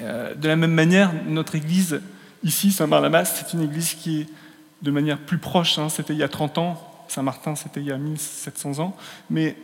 de 0.00 0.48
la 0.48 0.56
même 0.56 0.72
manière, 0.72 1.12
notre 1.26 1.54
église, 1.54 2.00
ici, 2.42 2.72
Saint-Barnabas, 2.72 3.24
c'est 3.24 3.54
une 3.54 3.62
église 3.62 3.94
qui 3.94 4.20
est 4.20 4.26
de 4.82 4.90
manière 4.90 5.18
plus 5.18 5.38
proche, 5.38 5.78
hein, 5.78 5.88
c'était 5.88 6.12
il 6.12 6.18
y 6.18 6.22
a 6.22 6.28
30 6.28 6.58
ans, 6.58 7.04
Saint-Martin 7.08 7.54
c'était 7.54 7.80
il 7.80 7.86
y 7.86 7.92
a 7.92 7.96
1700 7.96 8.80
ans, 8.80 8.96
mais 9.30 9.56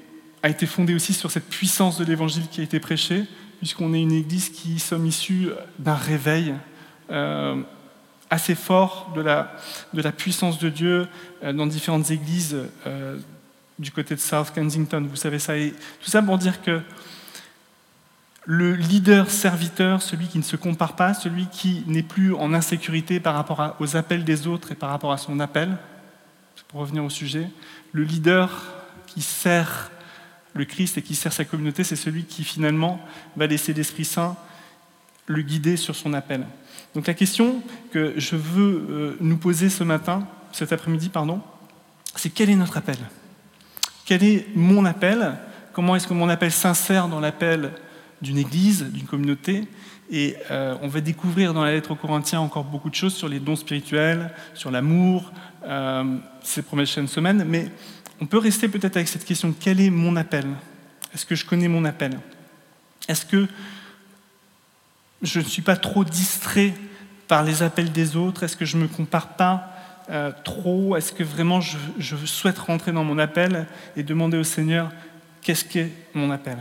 a 0.43 0.49
été 0.49 0.67
fondé 0.67 0.95
aussi 0.95 1.13
sur 1.13 1.31
cette 1.31 1.49
puissance 1.49 1.99
de 1.99 2.05
l'évangile 2.05 2.49
qui 2.51 2.61
a 2.61 2.65
été 2.65 2.81
prêché, 2.81 3.25
puisqu'on 3.59 3.93
est 3.93 4.01
une 4.01 4.13
église 4.13 4.49
qui 4.49 4.79
sommes 4.79 5.07
issus 5.07 5.51
d'un 5.79 5.95
réveil 5.95 6.55
euh, 7.11 7.61
assez 8.31 8.55
fort 8.55 9.13
de 9.15 9.21
la, 9.21 10.13
puissance 10.13 10.59
de 10.59 10.69
Dieu 10.71 11.09
euh, 11.43 11.53
dans 11.53 11.67
différentes 11.67 12.11
églises 12.11 12.57
euh, 12.87 13.19
du 13.81 13.91
côté 13.91 14.15
de 14.15 14.21
South 14.21 14.53
Kensington, 14.55 15.07
vous 15.09 15.17
savez 15.17 15.39
ça. 15.39 15.57
Et 15.57 15.73
tout 16.03 16.11
ça 16.11 16.23
pour 16.23 16.39
dire 16.39 16.63
que 16.63 16.83
le 18.45 18.75
leader 18.75 19.31
serviteur, 19.31 20.03
celui 20.03 20.27
qui 20.29 20.39
ne 20.39 20.43
se 20.43 20.57
compare 20.57 20.97
pas, 20.97 21.15
celui 21.15 21.47
qui 21.47 21.83
n'est 21.87 22.03
plus 22.03 22.35
en 22.35 22.53
insécurité 22.53 23.21
par 23.21 23.35
rapport 23.35 23.77
aux 23.81 23.97
appels 23.97 24.25
des 24.25 24.47
autres 24.47 24.73
et 24.73 24.75
par 24.75 24.91
rapport 24.91 25.13
à 25.13 25.19
son 25.19 25.41
appel, 25.41 25.77
pour 26.69 26.81
revenir 26.81 27.05
au 27.05 27.11
sujet, 27.11 27.49
le 27.93 28.05
leader 28.05 28.51
qui 29.07 29.23
sert 29.23 29.91
le 30.55 30.65
Christ 30.65 30.99
et 30.99 31.03
qui 31.03 31.15
sert 31.15 31.33
sa 31.33 31.45
communauté, 31.45 31.83
c'est 31.83 31.97
celui 31.97 32.25
qui 32.25 32.45
finalement 32.45 33.01
va 33.37 33.47
laisser 33.47 33.73
l'Esprit 33.73 34.05
Saint 34.05 34.37
le 35.27 35.43
guider 35.43 35.77
sur 35.77 35.95
son 35.95 36.13
appel. 36.13 36.45
Donc 36.95 37.07
la 37.07 37.15
question 37.15 37.63
que 37.93 38.15
je 38.17 38.37
veux 38.37 38.87
euh, 38.91 39.17
nous 39.21 39.37
poser 39.37 39.71
ce 39.71 39.85
matin, 39.85 40.27
cet 40.53 40.73
après-midi, 40.73 41.09
pardon, 41.09 41.41
c'est 42.17 42.31
quel 42.31 42.51
est 42.51 42.57
notre 42.57 42.77
appel? 42.77 42.99
Quel 44.11 44.25
est 44.25 44.49
mon 44.57 44.87
appel 44.87 45.35
Comment 45.73 45.95
est-ce 45.95 46.09
que 46.09 46.15
mon 46.15 46.29
appel 46.29 46.51
s'insère 46.51 47.07
dans 47.07 47.21
l'appel 47.21 47.71
d'une 48.21 48.39
église, 48.39 48.83
d'une 48.83 49.07
communauté. 49.07 49.69
Et 50.11 50.35
euh, 50.51 50.75
on 50.83 50.89
va 50.89 51.01
découvrir 51.01 51.55
dans 51.55 51.63
la 51.63 51.71
lettre 51.71 51.93
aux 51.93 51.95
Corinthiens 51.95 52.41
encore 52.41 52.65
beaucoup 52.65 52.91
de 52.91 52.95
choses 52.97 53.15
sur 53.15 53.29
les 53.29 53.39
dons 53.39 53.55
spirituels, 53.55 54.33
sur 54.53 54.73
l'amour, 54.73 55.31
euh, 55.65 56.17
ces 56.43 56.63
prochaines 56.63 57.07
semaines. 57.07 57.45
Mais 57.47 57.71
on 58.21 58.27
peut 58.27 58.39
rester 58.39 58.67
peut-être 58.67 58.97
avec 58.97 59.07
cette 59.07 59.25
question 59.25 59.55
quel 59.61 59.81
est 59.81 59.91
mon 59.91 60.17
appel? 60.17 60.45
Est-ce 61.15 61.25
que 61.25 61.37
je 61.37 61.47
connais 61.47 61.69
mon 61.69 61.85
appel? 61.85 62.19
Est-ce 63.07 63.25
que 63.25 63.47
je 65.23 65.39
ne 65.39 65.45
suis 65.45 65.63
pas 65.63 65.77
trop 65.77 66.03
distrait 66.03 66.75
par 67.29 67.45
les 67.45 67.63
appels 67.63 67.93
des 67.93 68.17
autres? 68.17 68.43
Est-ce 68.43 68.57
que 68.57 68.65
je 68.65 68.77
ne 68.77 68.83
me 68.83 68.89
compare 68.89 69.37
pas 69.37 69.70
euh, 70.11 70.33
trop 70.45 70.97
Est-ce 70.97 71.13
que 71.13 71.23
vraiment 71.23 71.61
je, 71.61 72.17
souhaite 72.27 72.59
rentrer 72.59 72.93
dans 72.93 73.05
mon 73.05 73.19
appel 73.19 73.67
et 73.97 74.03
demander 74.03 74.37
au 74.37 74.45
Seigneur 74.45 74.91
qu'est-ce 75.43 75.65
qu'est 75.65 75.91
mon 76.15 76.31
appel? 76.31 76.59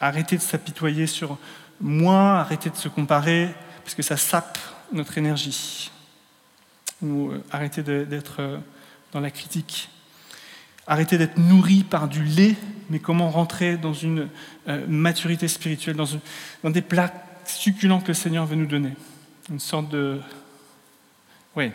Arrêtez 0.00 0.36
de 0.36 0.42
s'apitoyer 0.42 1.06
sur 1.06 1.38
moi, 1.80 2.40
arrêtez 2.40 2.70
de 2.70 2.76
se 2.76 2.88
comparer, 2.88 3.48
parce 3.84 3.94
que 3.94 4.02
ça 4.02 4.16
sape 4.16 4.58
notre 4.92 5.16
énergie. 5.18 5.90
Ou 7.02 7.30
euh, 7.30 7.42
arrêtez 7.50 7.82
d'être 7.82 8.36
euh, 8.40 8.58
dans 9.12 9.20
la 9.20 9.30
critique. 9.30 9.88
Arrêtez 10.86 11.18
d'être 11.18 11.38
nourri 11.38 11.84
par 11.84 12.08
du 12.08 12.22
lait, 12.22 12.56
mais 12.90 12.98
comment 12.98 13.30
rentrer 13.30 13.76
dans 13.76 13.94
une 13.94 14.28
euh, 14.68 14.84
maturité 14.88 15.48
spirituelle, 15.48 15.96
dans, 15.96 16.08
dans, 16.62 16.70
des 16.70 16.82
plats 16.82 17.12
succulents 17.44 18.00
que 18.00 18.08
le 18.08 18.14
Seigneur 18.14 18.44
veut 18.46 18.56
nous 18.56 18.66
donner. 18.66 18.92
Une 19.50 19.60
sorte 19.60 19.88
de... 19.88 20.20
Oui, 21.56 21.72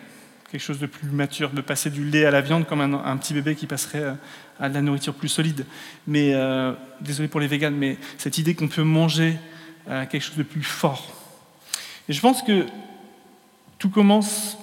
quelque 0.56 0.64
chose 0.64 0.80
de 0.80 0.86
plus 0.86 1.10
mature, 1.10 1.50
de 1.50 1.60
passer 1.60 1.90
du 1.90 2.06
lait 2.06 2.24
à 2.24 2.32
la 2.32 2.40
viande 2.40 2.66
comme 2.66 2.80
un, 2.80 3.18
petit 3.18 3.34
bébé 3.34 3.56
qui 3.56 3.68
passerait 3.68 4.00
euh, 4.00 4.14
à 4.58 4.70
de 4.70 4.74
la 4.74 4.82
nourriture 4.82 5.14
plus 5.14 5.28
solide. 5.28 5.66
Mais 6.08 6.34
euh, 6.34 6.72
désolé 7.02 7.28
pour 7.28 7.42
les 7.42 7.48
véganes, 7.48 7.76
mais 7.76 7.98
cette 8.18 8.38
idée 8.38 8.56
qu'on 8.56 8.70
peut 8.70 8.82
manger 8.82 9.38
euh, 9.90 10.06
quelque 10.06 10.22
chose 10.22 10.38
de 10.38 10.44
plus 10.44 10.64
fort. 10.64 11.12
Et 12.08 12.14
je 12.14 12.22
pense 12.22 12.42
que 12.42 12.68
tout 13.80 13.90
commence 13.90 14.58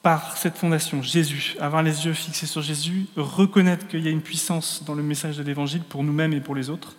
par 0.00 0.38
cette 0.38 0.56
fondation, 0.56 1.02
Jésus, 1.02 1.56
avoir 1.60 1.82
les 1.82 2.06
yeux 2.06 2.14
fixés 2.14 2.46
sur 2.46 2.62
Jésus, 2.62 3.04
reconnaître 3.16 3.86
qu'il 3.86 4.00
y 4.00 4.08
a 4.08 4.10
une 4.10 4.22
puissance 4.22 4.82
dans 4.86 4.94
le 4.94 5.02
message 5.02 5.36
de 5.36 5.42
l'Évangile 5.42 5.82
pour 5.82 6.02
nous-mêmes 6.02 6.32
et 6.32 6.40
pour 6.40 6.54
les 6.54 6.70
autres, 6.70 6.96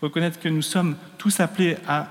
reconnaître 0.00 0.38
que 0.38 0.48
nous 0.48 0.62
sommes 0.62 0.96
tous 1.18 1.40
appelés 1.40 1.78
à 1.88 2.06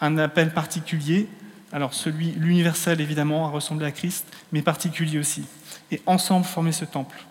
un 0.00 0.18
appel 0.18 0.52
particulier 0.52 1.28
alors 1.72 1.94
celui, 1.94 2.32
l'universel 2.32 3.00
évidemment, 3.00 3.46
à 3.46 3.50
ressembler 3.50 3.86
à 3.86 3.90
Christ, 3.92 4.26
mais 4.52 4.62
particulier 4.62 5.18
aussi. 5.18 5.44
Et 5.90 6.02
ensemble 6.06 6.44
former 6.44 6.72
ce 6.72 6.84
temple. 6.84 7.24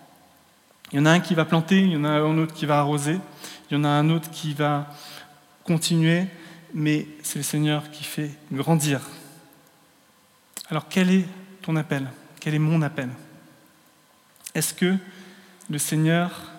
Il 0.92 0.98
y 0.98 1.02
en 1.02 1.06
a 1.06 1.12
un 1.12 1.20
qui 1.20 1.36
va 1.36 1.46
planter, 1.46 1.80
il 1.80 1.92
y 1.92 1.96
en 1.96 2.04
a 2.04 2.10
un 2.10 2.38
autre 2.38 2.54
qui 2.54 2.66
va 2.66 2.80
arroser, 2.80 3.20
il 3.70 3.76
y 3.76 3.78
en 3.78 3.84
a 3.84 3.90
un 3.90 4.10
autre 4.10 4.30
qui 4.32 4.54
va 4.54 4.88
continuer, 5.64 6.26
mais 6.74 7.08
c'est 7.24 7.40
le 7.40 7.44
Seigneur 7.44 7.90
qui 7.92 8.04
fait 8.04 8.32
grandir. 8.52 9.02
Alors 10.70 10.88
quel 10.90 11.12
est 11.12 11.26
ton 11.62 11.76
appel? 11.76 12.08
Quel 12.40 12.56
est 12.56 12.60
mon 12.60 12.82
appel? 12.82 13.10
Est-ce 14.56 14.74
que 14.74 14.96
le 15.70 15.78
Seigneur 15.78 16.52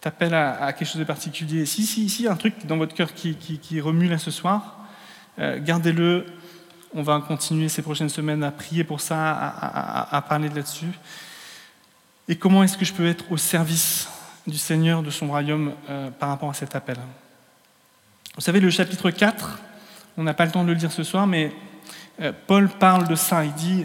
t'appelle 0.00 0.34
à, 0.34 0.72
quelque 0.72 0.88
chose 0.88 1.00
de 1.00 1.04
particulier? 1.04 1.66
Si, 1.66 1.84
si, 1.84 2.08
si, 2.08 2.28
un 2.28 2.36
truc 2.36 2.66
dans 2.66 2.76
votre 2.76 2.94
cœur 2.94 3.14
qui, 3.14 3.34
qui 3.34 3.80
remue 3.80 4.08
là 4.08 4.18
ce 4.18 4.30
soir, 4.30 4.78
euh, 5.38 5.58
gardez-le. 5.60 6.26
On 6.94 7.02
va 7.02 7.20
continuer 7.20 7.68
ces 7.68 7.82
prochaines 7.82 8.08
semaines 8.08 8.42
à 8.42 8.50
prier 8.50 8.82
pour 8.82 9.00
ça, 9.00 9.54
à, 10.10 10.22
parler 10.22 10.48
là-dessus. 10.48 10.90
Et 12.28 12.36
comment 12.36 12.62
est-ce 12.62 12.78
que 12.78 12.84
je 12.84 12.94
peux 12.94 13.06
être 13.06 13.30
au 13.30 13.36
service 13.36 14.08
du 14.46 14.56
Seigneur, 14.56 15.02
de 15.02 15.10
son 15.10 15.28
royaume, 15.28 15.74
euh, 15.90 16.10
par 16.10 16.30
rapport 16.30 16.48
à 16.48 16.54
cet 16.54 16.74
appel? 16.74 16.96
Vous 18.34 18.40
savez, 18.40 18.58
le 18.58 18.70
chapitre 18.70 19.10
4, 19.10 19.58
on 20.16 20.22
n'a 20.22 20.32
pas 20.32 20.46
le 20.46 20.50
temps 20.50 20.62
de 20.64 20.68
le 20.68 20.74
lire 20.74 20.90
ce 20.90 21.02
soir, 21.02 21.26
mais 21.26 21.52
euh, 22.20 22.32
Paul 22.46 22.70
parle 22.70 23.06
de 23.06 23.14
ça. 23.14 23.44
Il 23.44 23.52
dit, 23.52 23.84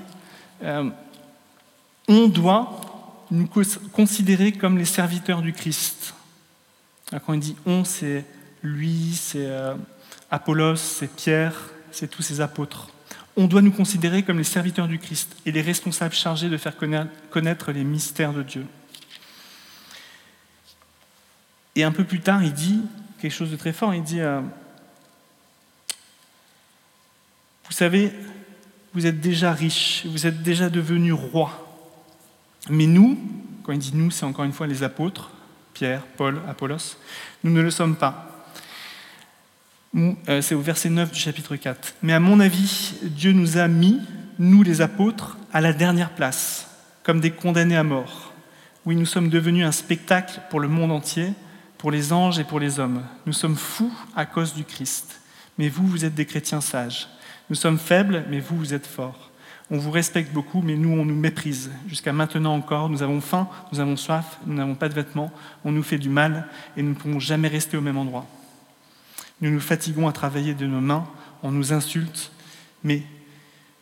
on 2.07 2.27
doit 2.29 3.25
nous 3.31 3.49
considérer 3.91 4.53
comme 4.53 4.77
les 4.77 4.85
serviteurs 4.85 5.41
du 5.41 5.51
Christ. 5.51 6.13
quand 7.25 7.33
il 7.33 7.41
dit 7.41 7.55
on, 7.65 7.83
c'est 7.83 8.23
lui, 8.61 9.13
c'est 9.13 9.49
Apollos, 10.33 10.77
c'est 10.77 11.15
Pierre, 11.15 11.53
c'est 11.91 12.07
tous 12.07 12.23
ces 12.23 12.41
apôtres. 12.41 12.89
On 13.37 13.45
doit 13.45 13.61
nous 13.61 13.71
considérer 13.71 14.23
comme 14.23 14.39
les 14.39 14.43
serviteurs 14.43 14.87
du 14.87 14.97
Christ 14.97 15.37
et 15.45 15.51
les 15.51 15.61
responsables 15.61 16.15
chargés 16.15 16.49
de 16.49 16.57
faire 16.57 16.73
connaître 17.29 17.71
les 17.71 17.83
mystères 17.83 18.33
de 18.33 18.41
Dieu. 18.41 18.65
Et 21.75 21.83
un 21.83 21.91
peu 21.91 22.03
plus 22.03 22.19
tard, 22.19 22.41
il 22.41 22.51
dit 22.51 22.81
quelque 23.21 23.31
chose 23.31 23.51
de 23.51 23.55
très 23.55 23.73
fort. 23.73 23.93
Il 23.93 24.01
dit, 24.01 24.21
euh, 24.21 24.41
vous 27.65 27.71
savez, 27.71 28.11
vous 28.95 29.05
êtes 29.05 29.21
déjà 29.21 29.53
riches, 29.53 30.07
vous 30.07 30.25
êtes 30.25 30.41
déjà 30.41 30.71
devenus 30.71 31.13
rois. 31.13 31.77
Mais 32.71 32.87
nous, 32.87 33.19
quand 33.61 33.71
il 33.73 33.77
dit 33.79 33.91
nous, 33.93 34.09
c'est 34.09 34.25
encore 34.25 34.45
une 34.45 34.53
fois 34.53 34.65
les 34.65 34.81
apôtres, 34.81 35.29
Pierre, 35.75 36.01
Paul, 36.17 36.41
Apollos, 36.49 36.97
nous 37.43 37.51
ne 37.51 37.61
le 37.61 37.69
sommes 37.69 37.95
pas. 37.95 38.32
Euh, 39.95 40.41
c'est 40.41 40.55
au 40.55 40.61
verset 40.61 40.89
9 40.89 41.11
du 41.11 41.19
chapitre 41.19 41.55
4. 41.55 41.95
Mais 42.01 42.13
à 42.13 42.19
mon 42.19 42.39
avis, 42.39 42.95
Dieu 43.03 43.31
nous 43.31 43.57
a 43.57 43.67
mis, 43.67 43.99
nous 44.39 44.63
les 44.63 44.81
apôtres, 44.81 45.37
à 45.51 45.61
la 45.61 45.71
dernière 45.71 46.09
place, 46.09 46.67
comme 47.03 47.19
des 47.19 47.31
condamnés 47.31 47.77
à 47.77 47.83
mort. 47.83 48.33
Oui, 48.85 48.95
nous 48.95 49.05
sommes 49.05 49.29
devenus 49.29 49.65
un 49.65 49.71
spectacle 49.71 50.41
pour 50.49 50.59
le 50.59 50.67
monde 50.67 50.91
entier, 50.91 51.33
pour 51.77 51.91
les 51.91 52.11
anges 52.11 52.39
et 52.39 52.43
pour 52.43 52.59
les 52.59 52.79
hommes. 52.79 53.03
Nous 53.25 53.33
sommes 53.33 53.55
fous 53.55 53.93
à 54.15 54.25
cause 54.25 54.55
du 54.55 54.63
Christ. 54.63 55.21
Mais 55.59 55.69
vous, 55.69 55.85
vous 55.85 56.05
êtes 56.05 56.15
des 56.15 56.25
chrétiens 56.25 56.61
sages. 56.61 57.07
Nous 57.49 57.55
sommes 57.55 57.77
faibles, 57.77 58.25
mais 58.29 58.39
vous, 58.39 58.57
vous 58.57 58.73
êtes 58.73 58.87
forts. 58.87 59.29
On 59.69 59.77
vous 59.77 59.91
respecte 59.91 60.33
beaucoup, 60.33 60.61
mais 60.61 60.75
nous, 60.75 60.89
on 60.89 61.05
nous 61.05 61.15
méprise. 61.15 61.71
Jusqu'à 61.87 62.13
maintenant 62.13 62.55
encore, 62.55 62.89
nous 62.89 63.03
avons 63.03 63.21
faim, 63.21 63.47
nous 63.71 63.79
avons 63.79 63.95
soif, 63.95 64.39
nous 64.45 64.55
n'avons 64.55 64.75
pas 64.75 64.89
de 64.89 64.93
vêtements, 64.93 65.31
on 65.63 65.71
nous 65.71 65.83
fait 65.83 65.99
du 65.99 66.09
mal 66.09 66.47
et 66.75 66.81
nous 66.81 66.89
ne 66.89 66.95
pourrons 66.95 67.19
jamais 67.19 67.47
rester 67.47 67.77
au 67.77 67.81
même 67.81 67.97
endroit. 67.97 68.27
Nous 69.41 69.49
nous 69.49 69.59
fatiguons 69.59 70.07
à 70.07 70.11
travailler 70.11 70.53
de 70.53 70.65
nos 70.65 70.81
mains, 70.81 71.07
on 71.41 71.51
nous 71.51 71.73
insulte, 71.73 72.31
mais 72.83 73.03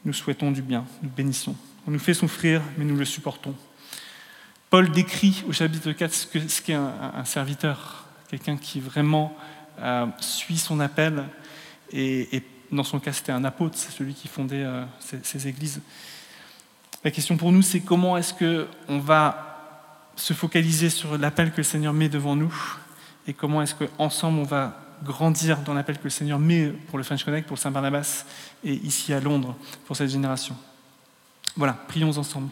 nous 0.05 0.13
souhaitons 0.13 0.51
du 0.51 0.61
bien, 0.61 0.85
nous 1.03 1.09
bénissons. 1.09 1.55
On 1.87 1.91
nous 1.91 1.99
fait 1.99 2.13
souffrir, 2.13 2.61
mais 2.77 2.85
nous 2.85 2.95
le 2.95 3.05
supportons. 3.05 3.55
Paul 4.69 4.89
décrit 4.89 5.43
au 5.47 5.51
chapitre 5.51 5.91
4 5.91 6.13
ce 6.13 6.61
qu'est 6.61 6.73
un, 6.73 7.25
serviteur, 7.25 8.05
quelqu'un 8.29 8.57
qui 8.57 8.79
vraiment 8.79 9.35
euh, 9.79 10.05
suit 10.19 10.57
son 10.57 10.79
appel 10.79 11.23
et, 11.91 12.41
dans 12.71 12.85
son 12.85 12.99
cas, 12.99 13.11
c'était 13.11 13.33
un 13.33 13.43
apôtre, 13.43 13.77
c'est 13.77 13.91
celui 13.91 14.13
qui 14.13 14.29
fondait 14.29 14.63
euh, 14.63 14.85
ces, 14.99 15.47
églises. 15.47 15.81
La 17.03 17.11
question 17.11 17.35
pour 17.35 17.51
nous, 17.51 17.61
c'est 17.61 17.81
comment 17.81 18.15
est-ce 18.15 18.33
qu'on 18.33 18.99
va 18.99 20.13
se 20.15 20.31
focaliser 20.33 20.89
sur 20.89 21.17
l'appel 21.17 21.51
que 21.51 21.57
le 21.57 21.63
Seigneur 21.63 21.91
met 21.91 22.07
devant 22.07 22.37
nous 22.37 22.53
et 23.27 23.33
comment 23.33 23.61
est-ce 23.61 23.75
qu'ensemble 23.75 24.39
on 24.39 24.43
va 24.43 24.79
grandir 25.03 25.59
dans 25.59 25.73
l'appel 25.73 25.97
que 25.97 26.05
le 26.05 26.09
Seigneur 26.09 26.39
met 26.39 26.69
pour 26.87 26.97
le 26.97 27.03
French 27.03 27.23
Connect, 27.23 27.47
pour 27.47 27.57
Saint-Barnabas 27.57 28.25
et 28.63 28.73
ici 28.73 29.13
à 29.13 29.19
Londres 29.19 29.55
pour 29.85 29.95
cette 29.95 30.09
génération. 30.09 30.55
Voilà, 31.55 31.73
prions 31.73 32.17
ensemble. 32.17 32.49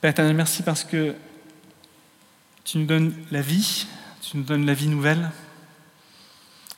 Père 0.00 0.10
éternel, 0.10 0.36
merci 0.36 0.62
parce 0.62 0.84
que 0.84 1.14
tu 2.64 2.78
nous 2.78 2.86
donnes 2.86 3.14
la 3.30 3.40
vie, 3.40 3.86
tu 4.20 4.36
nous 4.36 4.42
donnes 4.42 4.66
la 4.66 4.74
vie 4.74 4.88
nouvelle. 4.88 5.30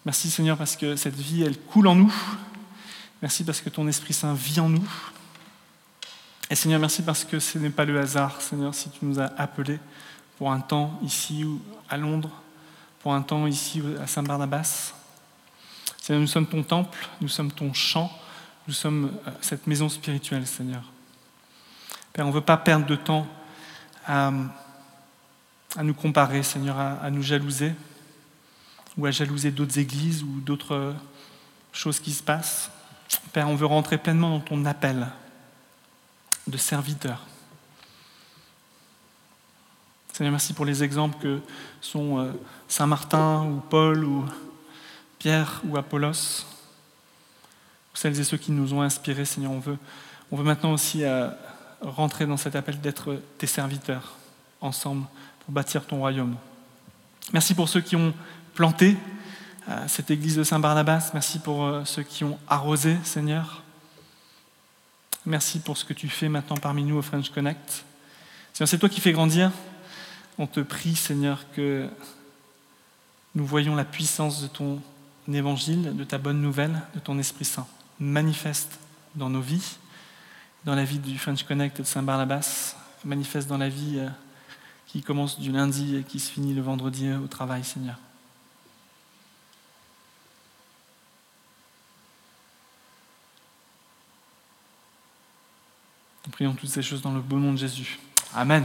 Merci 0.04 0.30
Seigneur 0.30 0.56
parce 0.56 0.76
que 0.76 0.96
cette 0.96 1.16
vie, 1.16 1.42
elle 1.42 1.58
coule 1.58 1.88
en 1.88 1.94
nous. 1.94 2.14
Merci 3.20 3.44
parce 3.44 3.60
que 3.60 3.68
ton 3.68 3.88
Esprit 3.88 4.14
Saint 4.14 4.34
vit 4.34 4.60
en 4.60 4.68
nous. 4.68 4.88
Et 6.50 6.54
Seigneur, 6.54 6.80
merci 6.80 7.02
parce 7.02 7.24
que 7.24 7.40
ce 7.40 7.58
n'est 7.58 7.70
pas 7.70 7.84
le 7.84 7.98
hasard, 7.98 8.40
Seigneur, 8.40 8.74
si 8.74 8.88
tu 8.90 9.04
nous 9.04 9.20
as 9.20 9.32
appelés 9.36 9.78
pour 10.38 10.52
un 10.52 10.60
temps 10.60 10.98
ici 11.02 11.44
ou 11.44 11.60
à 11.90 11.96
Londres, 11.96 12.30
pour 13.08 13.14
un 13.14 13.22
temps 13.22 13.46
ici 13.46 13.82
à 14.02 14.06
Saint-Barnabas. 14.06 14.92
Seigneur, 15.96 16.20
nous 16.20 16.26
sommes 16.26 16.46
ton 16.46 16.62
temple, 16.62 17.08
nous 17.22 17.28
sommes 17.28 17.50
ton 17.50 17.72
champ, 17.72 18.12
nous 18.66 18.74
sommes 18.74 19.12
euh, 19.26 19.30
cette 19.40 19.66
maison 19.66 19.88
spirituelle, 19.88 20.46
Seigneur. 20.46 20.82
Père, 22.12 22.26
on 22.26 22.28
ne 22.28 22.34
veut 22.34 22.42
pas 22.42 22.58
perdre 22.58 22.84
de 22.84 22.96
temps 22.96 23.26
à, 24.06 24.30
nous 25.82 25.94
comparer, 25.94 26.42
Seigneur, 26.42 26.78
à 26.78 27.10
nous 27.10 27.22
jalouser 27.22 27.72
ou 28.98 29.06
à 29.06 29.10
jalouser 29.10 29.52
d'autres 29.52 29.78
églises 29.78 30.22
ou 30.22 30.42
d'autres 30.42 30.94
choses 31.72 32.00
qui 32.00 32.12
se 32.12 32.22
passent. 32.22 32.70
Père, 33.32 33.48
on 33.48 33.56
veut 33.56 33.64
rentrer 33.64 33.96
pleinement 33.96 34.28
dans 34.28 34.40
ton 34.40 34.66
appel 34.66 35.08
de 36.46 36.58
serviteur. 36.58 37.24
Seigneur, 40.18 40.33
merci 40.33 40.52
pour 40.52 40.64
les 40.64 40.83
exemples 40.83 41.16
que 41.22 41.38
sont 41.81 42.18
euh, 42.18 42.33
Saint 42.66 42.88
Martin 42.88 43.44
ou 43.44 43.61
Paul 43.70 44.04
ou 44.04 44.24
Pierre 45.20 45.62
ou 45.64 45.76
Apollos, 45.76 46.44
celles 47.94 48.18
et 48.18 48.24
ceux 48.24 48.37
qui 48.37 48.50
nous 48.50 48.74
ont 48.74 48.83
inspirés, 48.83 49.24
Seigneur. 49.24 49.52
On 49.52 49.61
veut, 49.61 49.78
on 50.33 50.37
veut 50.37 50.42
maintenant 50.42 50.72
aussi 50.72 51.04
euh, 51.04 51.28
rentrer 51.83 52.26
dans 52.26 52.37
cet 52.37 52.57
appel 52.57 52.81
d'être 52.81 53.22
tes 53.38 53.46
serviteurs 53.46 54.16
ensemble 54.61 55.07
pour 55.44 55.54
bâtir 55.54 55.87
ton 55.87 55.98
royaume. 55.98 56.35
Merci 57.33 57.54
pour 57.54 57.68
ceux 57.68 57.81
qui 57.81 57.94
ont 57.94 58.12
planté 58.57 58.96
euh, 59.68 59.85
cette 59.87 60.11
église 60.11 60.35
de 60.35 60.42
Saint-Barnabas. 60.42 61.12
Merci 61.14 61.38
pour 61.38 61.83
ceux 61.85 62.02
qui 62.02 62.24
ont 62.24 62.40
arrosé, 62.48 62.96
Seigneur. 63.04 63.62
Merci 65.24 65.61
pour 65.61 65.76
ce 65.76 65.85
que 65.85 65.92
tu 65.92 66.09
fais 66.09 66.28
maintenant 66.28 66.57
parmi 66.57 66.83
nous 66.83 66.96
au 66.96 67.02
French 67.02 67.31
Connect. 67.31 67.85
Seigneur, 68.52 68.68
c'est 68.68 68.78
toi 68.78 68.88
qui 68.88 69.00
fais 69.00 69.12
grandir. 69.12 69.52
On 70.38 70.46
te 70.46 70.61
prie, 70.61 70.94
Seigneur, 70.94 71.44
que 71.53 71.88
nous 73.35 73.44
voyons 73.44 73.74
la 73.74 73.85
puissance 73.85 74.40
de 74.40 74.46
ton 74.46 74.81
évangile, 75.33 75.96
de 75.96 76.05
ta 76.05 76.18
bonne 76.18 76.40
nouvelle, 76.40 76.81
de 76.94 77.01
ton 77.01 77.18
Esprit 77.18 77.44
Saint, 77.44 77.66
manifeste 77.98 78.79
dans 79.16 79.29
nos 79.29 79.40
vies, 79.40 79.77
dans 80.64 80.77
la 80.77 80.85
vie 80.85 81.01
du 81.01 81.18
French 81.18 81.42
Connect 81.42 81.81
et 81.81 81.83
de 81.83 81.88
Saint-Barnabas, 81.88 82.77
manifeste 83.05 83.48
dans 83.48 83.59
la 83.59 83.68
vie 83.68 83.98
euh, 83.98 84.09
qui 84.87 85.03
commence 85.03 85.40
du 85.40 85.51
lundi 85.51 85.96
et 85.96 86.03
qui 86.03 86.20
se 86.20 86.31
finit 86.31 86.55
le 86.55 86.62
vendredi 86.62 87.11
au 87.12 87.27
travail, 87.27 87.64
Seigneur. 87.64 87.96
Nous 96.27 96.33
prions 96.33 96.55
toutes 96.55 96.70
ces 96.70 96.83
choses 96.83 97.03
dans 97.03 97.12
le 97.12 97.20
beau 97.20 97.38
nom 97.38 97.53
de 97.53 97.59
Jésus. 97.59 97.98
Amen. 98.35 98.64